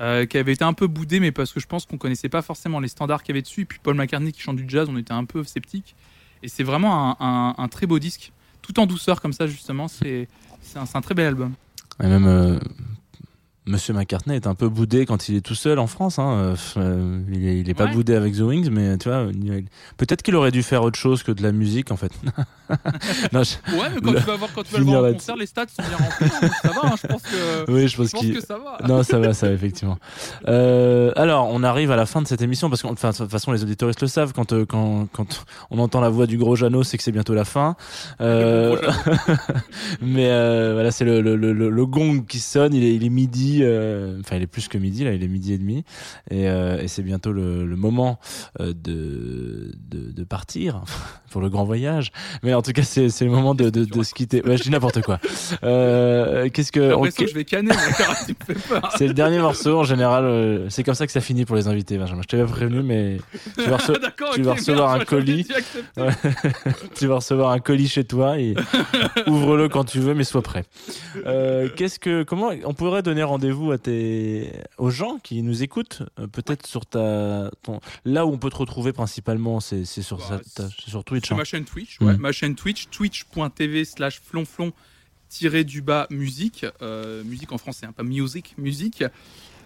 euh, 0.00 0.26
qui 0.26 0.36
avait 0.38 0.52
été 0.52 0.64
un 0.64 0.72
peu 0.72 0.86
boudé, 0.86 1.20
mais 1.20 1.32
parce 1.32 1.52
que 1.52 1.60
je 1.60 1.66
pense 1.66 1.86
qu'on 1.86 1.98
connaissait 1.98 2.28
pas 2.28 2.42
forcément 2.42 2.80
les 2.80 2.88
standards 2.88 3.22
qu'il 3.22 3.34
y 3.34 3.36
avait 3.36 3.42
dessus. 3.42 3.62
Et 3.62 3.64
puis 3.64 3.78
Paul 3.82 3.94
McCartney 3.94 4.32
qui 4.32 4.40
chante 4.40 4.56
du 4.56 4.64
jazz, 4.68 4.88
on 4.90 4.96
était 4.96 5.12
un 5.12 5.24
peu 5.24 5.44
sceptique. 5.44 5.94
Et 6.42 6.48
c'est 6.48 6.64
vraiment 6.64 7.16
un, 7.20 7.68
très 7.68 7.86
beau 7.86 7.98
disque, 7.98 8.32
tout 8.62 8.78
en 8.78 8.86
douceur 8.86 9.20
comme 9.20 9.32
ça 9.32 9.46
justement. 9.46 9.88
C'est 9.88 10.28
un, 10.74 10.84
un 10.92 11.00
très 11.00 11.14
bel 11.14 11.26
album. 11.26 11.54
Et 12.02 12.06
même 12.06 12.26
euh, 12.26 12.58
Monsieur 13.68 13.94
McCartney 13.94 14.36
est 14.36 14.46
un 14.46 14.54
peu 14.54 14.68
boudé 14.68 15.06
quand 15.06 15.28
il 15.28 15.34
est 15.36 15.40
tout 15.40 15.56
seul 15.56 15.78
en 15.80 15.88
France. 15.88 16.18
Hein. 16.20 16.30
Euh, 16.36 16.56
euh, 16.76 17.20
il, 17.32 17.46
est, 17.48 17.58
il 17.60 17.68
est 17.68 17.74
pas 17.74 17.86
boudé 17.86 18.14
avec 18.14 18.34
The 18.36 18.40
Wings, 18.40 18.68
mais 18.70 18.96
tu 18.96 19.08
vois, 19.08 19.26
peut-être 19.96 20.22
qu'il 20.22 20.36
aurait 20.36 20.52
dû 20.52 20.62
faire 20.62 20.82
autre 20.84 20.98
chose 20.98 21.22
que 21.24 21.32
de 21.32 21.42
la 21.42 21.50
musique 21.50 21.90
en 21.90 21.96
fait. 21.96 22.12
non, 23.32 23.42
je- 23.42 23.56
Ouais, 23.76 23.88
mais 23.94 24.00
quand 24.00 24.12
Le- 24.12 24.20
tu 24.20 24.24
vas 24.26 24.36
voir, 24.36 24.50
quand 24.54 24.62
tu 24.62 24.72
vas 24.72 24.78
le 24.78 24.84
voir 24.84 25.04
en 25.04 25.12
concert, 25.12 25.36
les 25.36 25.46
stats 25.46 25.64
sont 25.68 25.82
bien 25.82 25.96
remplis. 25.96 26.26
hein, 26.42 26.50
ça 26.62 26.68
va, 26.68 26.80
hein, 26.84 26.94
je 27.02 27.06
pense 27.08 27.22
que, 27.22 27.70
Oui, 27.72 27.88
je 27.88 27.96
pense 27.96 28.06
je 28.06 28.12
pense 28.12 28.20
qu'il. 28.20 28.34
que 28.34 28.40
ça 28.46 28.56
va. 28.58 28.78
Non, 28.86 29.02
ça 29.02 29.18
va, 29.18 29.34
ça 29.34 29.48
va, 29.48 29.52
effectivement. 29.54 29.98
Euh, 30.48 31.10
alors, 31.16 31.48
on 31.50 31.62
arrive 31.64 31.90
à 31.90 31.96
la 31.96 32.06
fin 32.06 32.22
de 32.22 32.28
cette 32.28 32.42
émission 32.42 32.70
parce 32.70 32.82
que, 32.82 32.86
enfin, 32.88 33.10
de 33.10 33.16
toute 33.16 33.30
façon, 33.30 33.50
les 33.52 33.62
auditoristes 33.64 34.00
le 34.00 34.06
savent. 34.08 34.32
Quand, 34.32 34.52
euh, 34.52 34.64
quand, 34.64 35.08
quand 35.12 35.44
on 35.70 35.78
entend 35.80 36.00
la 36.00 36.08
voix 36.08 36.26
du 36.26 36.38
gros 36.38 36.54
Jeannot, 36.54 36.84
c'est 36.84 36.96
que 36.98 37.02
c'est 37.02 37.12
bientôt 37.12 37.34
la 37.34 37.44
fin. 37.44 37.74
Mais 40.00 40.26
voilà, 40.72 40.90
c'est 40.90 41.04
le, 41.04 41.20
le, 41.20 41.34
le, 41.36 41.52
le 41.52 41.86
gong 41.86 42.22
qui 42.26 42.38
sonne. 42.38 42.72
Il 42.74 42.84
est, 42.84 42.94
il 42.94 43.04
est 43.04 43.08
midi. 43.10 43.55
Euh, 43.62 44.18
Enfin, 44.20 44.36
il 44.36 44.42
est 44.42 44.46
plus 44.46 44.68
que 44.68 44.78
midi. 44.78 45.04
Là, 45.04 45.12
il 45.12 45.22
est 45.22 45.28
midi 45.28 45.52
et 45.52 45.58
demi. 45.58 45.84
Et, 46.30 46.48
euh, 46.48 46.80
et 46.80 46.88
c'est 46.88 47.02
bientôt 47.02 47.32
le, 47.32 47.64
le 47.66 47.76
moment 47.76 48.18
euh, 48.60 48.72
de, 48.74 49.72
de, 49.90 50.12
de 50.12 50.24
partir 50.24 50.82
pour 51.30 51.40
le 51.40 51.48
grand 51.48 51.64
voyage. 51.64 52.10
Mais 52.42 52.54
en 52.54 52.62
tout 52.62 52.72
cas, 52.72 52.82
c'est 52.82 53.08
c'est 53.08 53.24
le 53.24 53.30
moment 53.30 53.54
de, 53.54 53.70
de, 53.70 53.84
de 53.84 54.02
se 54.02 54.14
quitter. 54.14 54.42
Ouais, 54.46 54.56
je 54.56 54.62
dis 54.62 54.70
n'importe 54.70 55.02
quoi. 55.02 55.18
Euh, 55.64 56.48
Qu'est-ce 56.50 56.72
que 56.72 56.94
on- 56.94 57.02
que 57.02 57.26
je 57.26 57.34
vais 57.34 57.44
canner, 57.44 57.72
c'est 58.98 59.06
le 59.06 59.14
dernier 59.14 59.38
morceau 59.38 59.78
en 59.78 59.84
général. 59.84 60.66
c'est 60.70 60.82
comme 60.82 60.94
ça 60.94 61.06
que 61.06 61.12
ça 61.12 61.20
finit 61.20 61.44
pour 61.44 61.56
les 61.56 61.68
invités, 61.68 61.98
Benjamin. 61.98 62.22
Je 62.22 62.26
t'avais 62.28 62.44
prévenu, 62.44 62.82
mais 62.82 63.18
tu 63.56 63.68
vas, 63.70 63.78
tu 64.34 64.42
recevoir 64.48 64.90
merde, 64.90 65.02
un 65.02 65.04
colis. 65.04 65.46
Ouais. 65.96 66.10
tu 66.94 67.06
vas 67.06 67.16
recevoir 67.16 67.50
un 67.52 67.58
colis 67.58 67.88
chez 67.88 68.04
toi 68.04 68.38
et 68.38 68.54
ouvre-le 69.26 69.68
quand 69.68 69.84
tu 69.84 69.98
veux, 70.00 70.14
mais 70.14 70.24
sois 70.24 70.42
prêt. 70.42 70.64
Qu'est-ce 71.76 71.98
que, 71.98 72.22
comment 72.22 72.50
on 72.64 72.74
pourrait 72.74 73.02
donner 73.02 73.22
rendez-vous 73.22 73.45
à 73.72 73.78
tes, 73.78 74.52
aux 74.78 74.90
gens 74.90 75.18
qui 75.22 75.42
nous 75.42 75.62
écoutent, 75.62 76.02
euh, 76.18 76.26
peut-être 76.26 76.66
sur 76.66 76.86
ta, 76.86 77.50
ton, 77.62 77.80
là 78.04 78.26
où 78.26 78.30
on 78.32 78.38
peut 78.38 78.50
te 78.50 78.56
retrouver 78.56 78.92
principalement, 78.92 79.60
c'est 79.60 79.84
c'est 79.84 80.02
sur, 80.02 80.18
Bah, 80.18 80.40
sa- 80.44 80.64
ta- 80.64 80.68
sur 80.70 81.04
Twitch. 81.04 81.26
Sur 81.26 81.34
hein. 81.36 81.38
ma 81.38 81.44
chaîne 81.44 81.64
Twitch, 81.64 82.00
ouais, 82.00 82.14
Mm. 82.14 82.20
ma 82.20 82.32
chaîne 82.32 82.54
Twitch, 82.54 82.88
twitch.tv 82.90 83.84
slash 83.84 84.20
flonflon 84.20 84.72
tiré 85.28 85.64
du 85.64 85.82
bas 85.82 86.06
musique, 86.10 86.66
euh, 86.82 87.22
musique 87.24 87.52
en 87.52 87.58
français, 87.58 87.86
hein, 87.86 87.92
pas 87.92 88.02
music, 88.04 88.54
musique. 88.58 89.04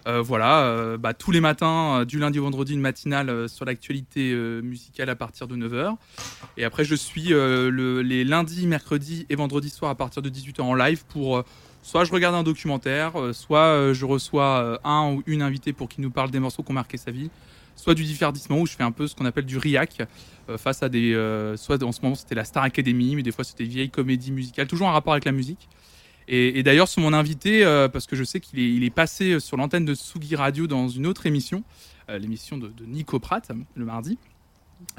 Euh, 0.07 0.19
voilà, 0.19 0.61
euh, 0.63 0.97
bah, 0.97 1.13
tous 1.13 1.29
les 1.29 1.41
matins, 1.41 2.05
du 2.05 2.17
lundi 2.17 2.39
au 2.39 2.43
vendredi, 2.43 2.73
une 2.73 2.81
matinale 2.81 3.47
sur 3.47 3.65
l'actualité 3.65 4.33
musicale 4.63 5.09
à 5.11 5.15
partir 5.15 5.47
de 5.47 5.55
9h. 5.55 5.95
Et 6.57 6.63
après, 6.63 6.83
je 6.83 6.95
suis 6.95 7.27
le- 7.29 8.01
les 8.01 8.23
lundis, 8.23 8.65
mercredis 8.65 9.27
et 9.29 9.35
vendredis 9.35 9.69
soir 9.69 9.91
à 9.91 9.95
partir 9.95 10.23
de 10.23 10.29
18h 10.29 10.61
en 10.65 10.73
live 10.73 11.03
pour 11.07 11.43
soit 11.81 12.03
je 12.05 12.11
regarde 12.11 12.35
un 12.35 12.43
documentaire, 12.43 13.19
euh, 13.19 13.33
soit 13.33 13.59
euh, 13.59 13.93
je 13.93 14.05
reçois 14.05 14.61
euh, 14.63 14.77
un 14.83 15.13
ou 15.13 15.23
une 15.25 15.41
invitée 15.41 15.73
pour 15.73 15.89
qui 15.89 16.01
nous 16.01 16.11
parle 16.11 16.31
des 16.31 16.39
morceaux 16.39 16.63
qui 16.63 16.71
ont 16.71 16.75
marqué 16.75 16.97
sa 16.97 17.11
vie, 17.11 17.29
soit 17.75 17.95
du 17.95 18.03
divertissement 18.03 18.59
où 18.59 18.67
je 18.67 18.75
fais 18.75 18.83
un 18.83 18.91
peu 18.91 19.07
ce 19.07 19.15
qu'on 19.15 19.25
appelle 19.25 19.45
du 19.45 19.57
riac 19.57 20.03
face 20.57 20.83
à 20.83 20.89
des. 20.89 21.13
soit 21.55 21.81
en 21.81 21.91
ce 21.91 22.01
moment 22.01 22.15
c'était 22.15 22.35
la 22.35 22.43
Star 22.43 22.63
Academy, 22.63 23.15
mais 23.15 23.23
des 23.23 23.31
fois 23.31 23.43
c'était 23.43 23.63
vieille 23.63 23.89
comédie 23.89 24.31
musicale, 24.31 24.67
toujours 24.67 24.87
en 24.87 24.91
rapport 24.91 25.13
avec 25.13 25.25
la 25.25 25.31
musique. 25.31 25.69
Et, 26.27 26.63
d'ailleurs, 26.63 26.87
sur 26.87 27.01
mon 27.01 27.11
invité, 27.11 27.63
parce 27.91 28.05
que 28.05 28.15
je 28.15 28.23
sais 28.23 28.39
qu'il 28.39 28.83
est, 28.83 28.89
passé 28.89 29.39
sur 29.39 29.57
l'antenne 29.57 29.85
de 29.85 29.93
Sugi 29.93 30.35
Radio 30.35 30.67
dans 30.67 30.87
une 30.87 31.07
autre 31.07 31.25
émission, 31.25 31.63
l'émission 32.09 32.57
de, 32.57 32.71
Nico 32.85 33.19
Pratt, 33.19 33.49
le 33.75 33.85
mardi. 33.85 34.17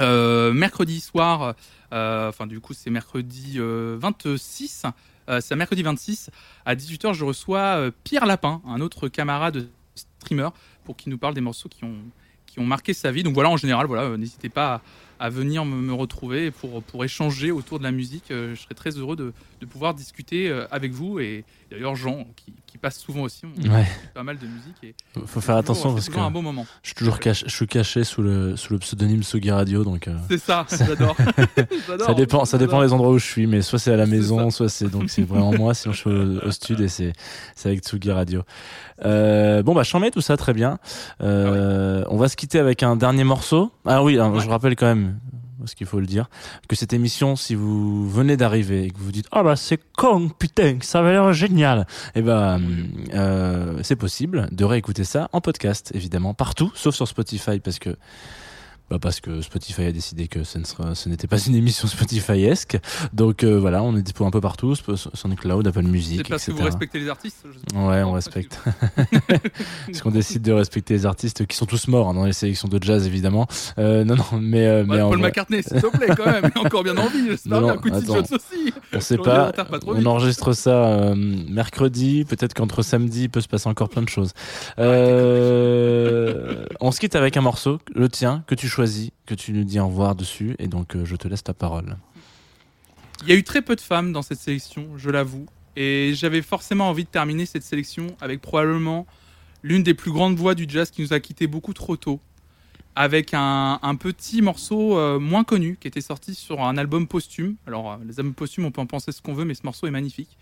Mercredi 0.01 1.01
soir, 1.01 1.55
enfin 1.91 2.47
du 2.47 2.61
coup 2.61 2.73
c'est 2.73 2.91
mercredi 2.91 3.55
euh, 3.59 3.97
26, 4.01 4.87
euh, 5.29 5.41
c'est 5.41 5.57
mercredi 5.57 5.83
26 5.83 6.31
à 6.65 6.75
18h 6.75 7.15
je 7.15 7.25
reçois 7.25 7.77
euh, 7.77 7.91
Pierre 8.05 8.27
Lapin, 8.27 8.61
un 8.67 8.81
autre 8.81 9.09
camarade 9.09 9.69
streamer, 9.95 10.49
pour 10.85 10.97
qu'il 10.97 11.11
nous 11.11 11.19
parle 11.19 11.35
des 11.35 11.41
morceaux 11.41 11.69
qui 11.69 11.85
ont, 11.85 11.97
qui 12.47 12.59
ont 12.61 12.65
marqué 12.65 12.95
sa 12.95 13.11
vie. 13.11 13.23
Donc 13.23 13.35
voilà, 13.35 13.51
en 13.51 13.57
général, 13.57 13.87
voilà, 13.87 14.05
euh, 14.05 14.17
n'hésitez 14.17 14.49
pas 14.49 14.81
à, 15.25 15.29
venir 15.31 15.65
me, 15.65 15.77
me 15.77 15.93
retrouver 15.93 16.51
pour, 16.51 16.83
pour 16.83 17.05
échanger 17.05 17.51
autour 17.51 17.79
de 17.79 17.85
la 17.85 17.93
musique. 17.93 18.31
Euh, 18.31 18.55
je 18.55 18.61
serais 18.61 18.75
très 18.75 18.91
heureux 18.91 19.17
de, 19.17 19.33
de 19.61 19.67
pouvoir 19.67 19.95
discuter 19.95 20.49
euh, 20.49 20.67
avec 20.71 20.93
vous 20.93 21.19
et 21.21 21.45
d'ailleurs 21.71 21.95
Jean 21.97 22.27
qui, 22.37 22.53
qui 22.67 22.79
passe 22.79 22.99
souvent 22.99 23.23
aussi. 23.23 23.43
On 23.47 23.71
Ouais. 23.73 23.87
pas 24.15 24.23
mal 24.23 24.39
de 24.39 24.47
musique 24.47 24.77
et 24.83 24.95
Faut 25.27 25.41
faire 25.41 25.57
attention 25.57 25.93
parce 25.95 26.09
que 26.09 26.19
un 26.19 26.31
bon 26.31 26.43
moment. 26.43 26.67
je 26.83 26.89
suis 26.89 26.95
toujours 26.97 27.19
caché, 27.21 27.47
je 27.49 27.55
suis 27.55 27.67
caché 27.67 28.05
sous 28.05 28.23
le 28.23 28.57
sous 28.57 28.73
le 28.73 28.79
pseudonyme 28.81 29.23
Sugi 29.23 29.51
Radio, 29.51 29.85
donc. 29.85 30.09
euh, 30.09 30.17
C'est 30.29 30.39
ça, 30.39 30.67
j'adore. 30.71 31.17
Ça 32.05 32.15
dépend, 32.17 32.45
ça 32.45 32.59
dépend 32.59 32.83
des 32.83 32.93
endroits 32.93 33.11
où 33.13 33.19
je 33.19 33.25
suis, 33.27 33.47
mais 33.47 33.63
soit 33.63 33.79
c'est 33.79 33.93
à 33.93 33.97
la 33.97 34.07
maison, 34.07 34.51
soit 34.51 34.69
c'est 34.69 34.89
donc 34.89 35.09
c'est 35.11 35.23
vraiment 35.23 35.53
moi. 35.53 35.75
Sinon 35.75 35.93
je 35.95 35.99
suis 35.99 36.11
au, 36.11 36.47
au 36.47 36.51
studio 36.51 36.85
et 36.85 36.89
c'est 36.89 37.13
c'est 37.55 37.69
avec 37.69 37.81
Tsugi 37.81 38.11
Radio. 38.11 38.43
Euh, 39.05 39.63
bon 39.63 39.75
bah 39.75 39.83
mets 40.01 40.11
tout 40.11 40.21
ça 40.21 40.37
très 40.37 40.53
bien. 40.53 40.79
Euh, 41.23 42.05
On 42.09 42.17
va 42.17 42.29
se 42.29 42.37
quitter 42.37 42.59
avec 42.59 42.83
un 42.83 42.97
dernier 42.97 43.25
morceau. 43.25 43.71
Ah 43.85 44.03
oui, 44.03 44.19
hein, 44.19 44.33
je 44.41 44.49
rappelle 44.49 44.77
quand 44.77 44.87
même 44.87 45.12
parce 45.59 45.75
qu'il 45.75 45.87
faut 45.87 46.01
le 46.01 46.07
dire 46.07 46.29
que 46.69 46.77
cette 46.77 46.93
émission, 46.93 47.37
si 47.37 47.55
vous 47.55 48.09
venez 48.09 48.37
d'arriver 48.37 48.85
et 48.85 48.91
que 48.91 48.99
vous 48.99 49.13
dites 49.13 49.29
oh 49.33 49.43
bah 49.43 49.57
c'est 49.57 49.81
con 49.97 50.29
putain, 50.29 50.79
ça 50.81 51.01
avait 51.01 51.13
l'air 51.13 51.33
génial, 51.33 51.87
et 52.15 52.23
ben 52.23 52.61
euh, 53.15 53.79
c'est 53.83 53.97
possible 53.97 54.49
de 54.51 54.65
réécouter 54.65 55.05
ça 55.05 55.29
en 55.33 55.41
podcast 55.41 55.93
évidemment 55.95 56.35
partout, 56.35 56.73
sauf 56.75 56.95
sur 56.95 57.07
Spotify 57.07 57.61
parce 57.61 57.79
que 57.79 57.97
bah 58.93 58.99
parce 59.01 59.21
que 59.21 59.41
Spotify 59.41 59.85
a 59.85 59.93
décidé 59.93 60.29
que 60.29 60.45
ce 60.45 60.59
ne 60.59 60.65
sera, 60.65 60.95
ce 60.95 61.09
n'était 61.09 61.27
pas 61.27 61.39
une 61.39 61.55
émission 61.55 61.89
Spotify-esque. 61.89 62.79
Donc 63.15 63.43
euh, 63.43 63.59
voilà, 63.59 63.83
on 63.83 63.97
est 63.97 64.03
dispo 64.03 64.27
un 64.27 64.31
peu 64.31 64.43
partout, 64.43 64.75
SoundCloud, 64.75 65.67
Apple 65.67 65.85
Music, 65.85 66.19
C'est 66.19 66.29
parce 66.29 66.45
que 66.45 66.51
etc. 66.51 66.61
vous 66.61 66.65
respectez 66.67 67.01
les 67.01 67.09
artistes. 67.09 67.47
Ouais, 67.75 68.03
on 68.03 68.13
respecte. 68.13 68.61
Parce 69.87 70.03
qu'on 70.03 70.11
décide 70.11 70.43
de 70.43 70.53
respecter 70.53 70.93
les 70.95 71.07
artistes 71.07 71.47
qui 71.47 71.57
sont 71.57 71.65
tous 71.65 71.89
morts 71.89 72.11
hein, 72.11 72.15
dans 72.15 72.27
les 72.27 72.35
sélections 72.35 72.69
de 72.69 72.79
jazz, 72.83 73.07
évidemment. 73.07 73.47
Euh, 73.79 74.05
non, 74.05 74.17
non, 74.17 74.25
mais, 74.41 74.67
euh, 74.67 74.85
Ouais, 74.85 75.01
Paul 75.01 75.21
McCartney, 75.21 75.63
s'il 75.63 75.81
te 75.81 75.87
plaît, 75.87 76.09
quand 76.15 76.27
même. 76.27 76.51
Il 76.55 76.67
encore 76.67 76.83
bien 76.83 76.97
en 76.99 77.07
vie, 77.07 77.29
j'espère 77.29 77.61
Non, 77.61 77.77
bien. 77.77 77.95
attends. 77.95 78.15
Jones 78.15 78.27
aussi. 78.33 78.75
on 78.93 79.01
sait 79.01 79.17
pas. 79.17 79.47
retard 79.47 79.69
On 79.87 80.05
enregistre 80.05 80.53
ça 80.53 81.15
mercredi. 81.17 82.27
Peut-être 82.27 82.53
qu'entre 82.53 82.83
samedi, 82.83 83.23
il 83.25 83.31
peut 83.31 83.41
se 83.41 83.49
passer 83.49 83.69
encore 83.69 83.89
plein 83.89 84.03
de 84.03 84.09
choses. 84.11 84.33
On 84.79 84.83
se 86.91 87.01
quitte 87.01 87.17
avec 87.17 87.39
un 87.39 87.41
morceau, 87.41 87.79
le 87.95 88.11
tien, 88.11 88.45
que 88.47 88.55
tu 88.55 88.69
choisis, 88.69 88.82
que 89.27 89.35
tu 89.35 89.53
nous 89.53 89.65
dis 89.65 89.81
au 89.81 89.87
revoir 89.87 90.15
dessus. 90.15 90.55
Et 90.59 90.69
donc, 90.69 90.97
euh, 90.97 91.05
je 91.05 91.17
te 91.17 91.29
laisse 91.29 91.43
ta 91.43 91.55
parole. 91.55 91.97
Il 93.23 93.29
y 93.29 93.33
a 93.33 93.37
eu 93.37 93.45
très 93.45 93.63
peu 93.63 93.77
de 93.77 93.81
femmes 93.81 94.13
dans 94.13 94.23
cette 94.23 94.39
sélection, 94.39 94.89
je 94.97 95.11
l'avoue. 95.11 95.47
Et 95.77 96.13
j'avais 96.15 96.43
forcément 96.43 96.89
envie 96.89 97.05
de 97.05 97.09
terminer 97.09 97.47
cette 97.47 97.63
sélection 97.63 98.09
avec 98.21 98.41
probablement 98.41 99.07
l'une 99.63 99.83
des 99.83 99.95
plus 99.95 100.11
grandes 100.11 100.37
voix 100.37 100.55
du 100.55 100.67
jazz 100.69 100.91
qui 100.91 101.03
nous 101.03 101.13
a 101.13 101.21
quittés 101.21 101.47
beaucoup 101.47 101.73
trop 101.73 101.97
tôt. 101.97 102.21
Avec 102.95 103.31
un, 103.33 103.79
petit 103.99 104.43
morceau 104.43 104.99
euh, 104.99 105.19
moins 105.19 105.45
connu 105.45 105.79
qui 105.81 105.89
était 105.89 106.03
sorti 106.03 106.35
sur 106.35 106.63
un 106.63 106.77
album 106.77 107.07
posthume. 107.07 107.57
Alors, 107.67 107.93
euh, 107.93 107.97
les 108.07 108.19
albums 108.21 108.35
posthumes, 108.35 108.67
on 108.67 108.71
peut 108.71 108.83
en 108.83 108.87
penser 108.87 109.13
ce 109.13 109.23
qu'on 109.23 109.33
veut, 109.33 109.47
mais 109.47 109.55
ce 109.55 109.63
morceau 109.65 109.87
est 109.87 109.91
magnifique. 109.91 110.37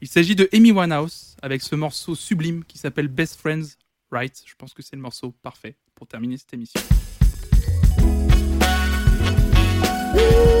Il 0.00 0.06
s'agit 0.06 0.36
de 0.36 0.48
Amy 0.52 0.70
Winehouse 0.70 1.36
avec 1.42 1.62
ce 1.62 1.74
morceau 1.74 2.14
sublime 2.14 2.64
qui 2.64 2.78
s'appelle 2.78 3.08
Best 3.08 3.40
Friends 3.40 3.76
Right. 4.12 4.40
Je 4.46 4.54
pense 4.56 4.72
que 4.72 4.82
c'est 4.82 4.96
le 4.96 5.02
morceau 5.02 5.32
parfait 5.42 5.76
pour 5.94 6.06
terminer 6.06 6.36
cette 6.36 6.54
émission. 6.54 6.80
Ooh. 10.12 10.59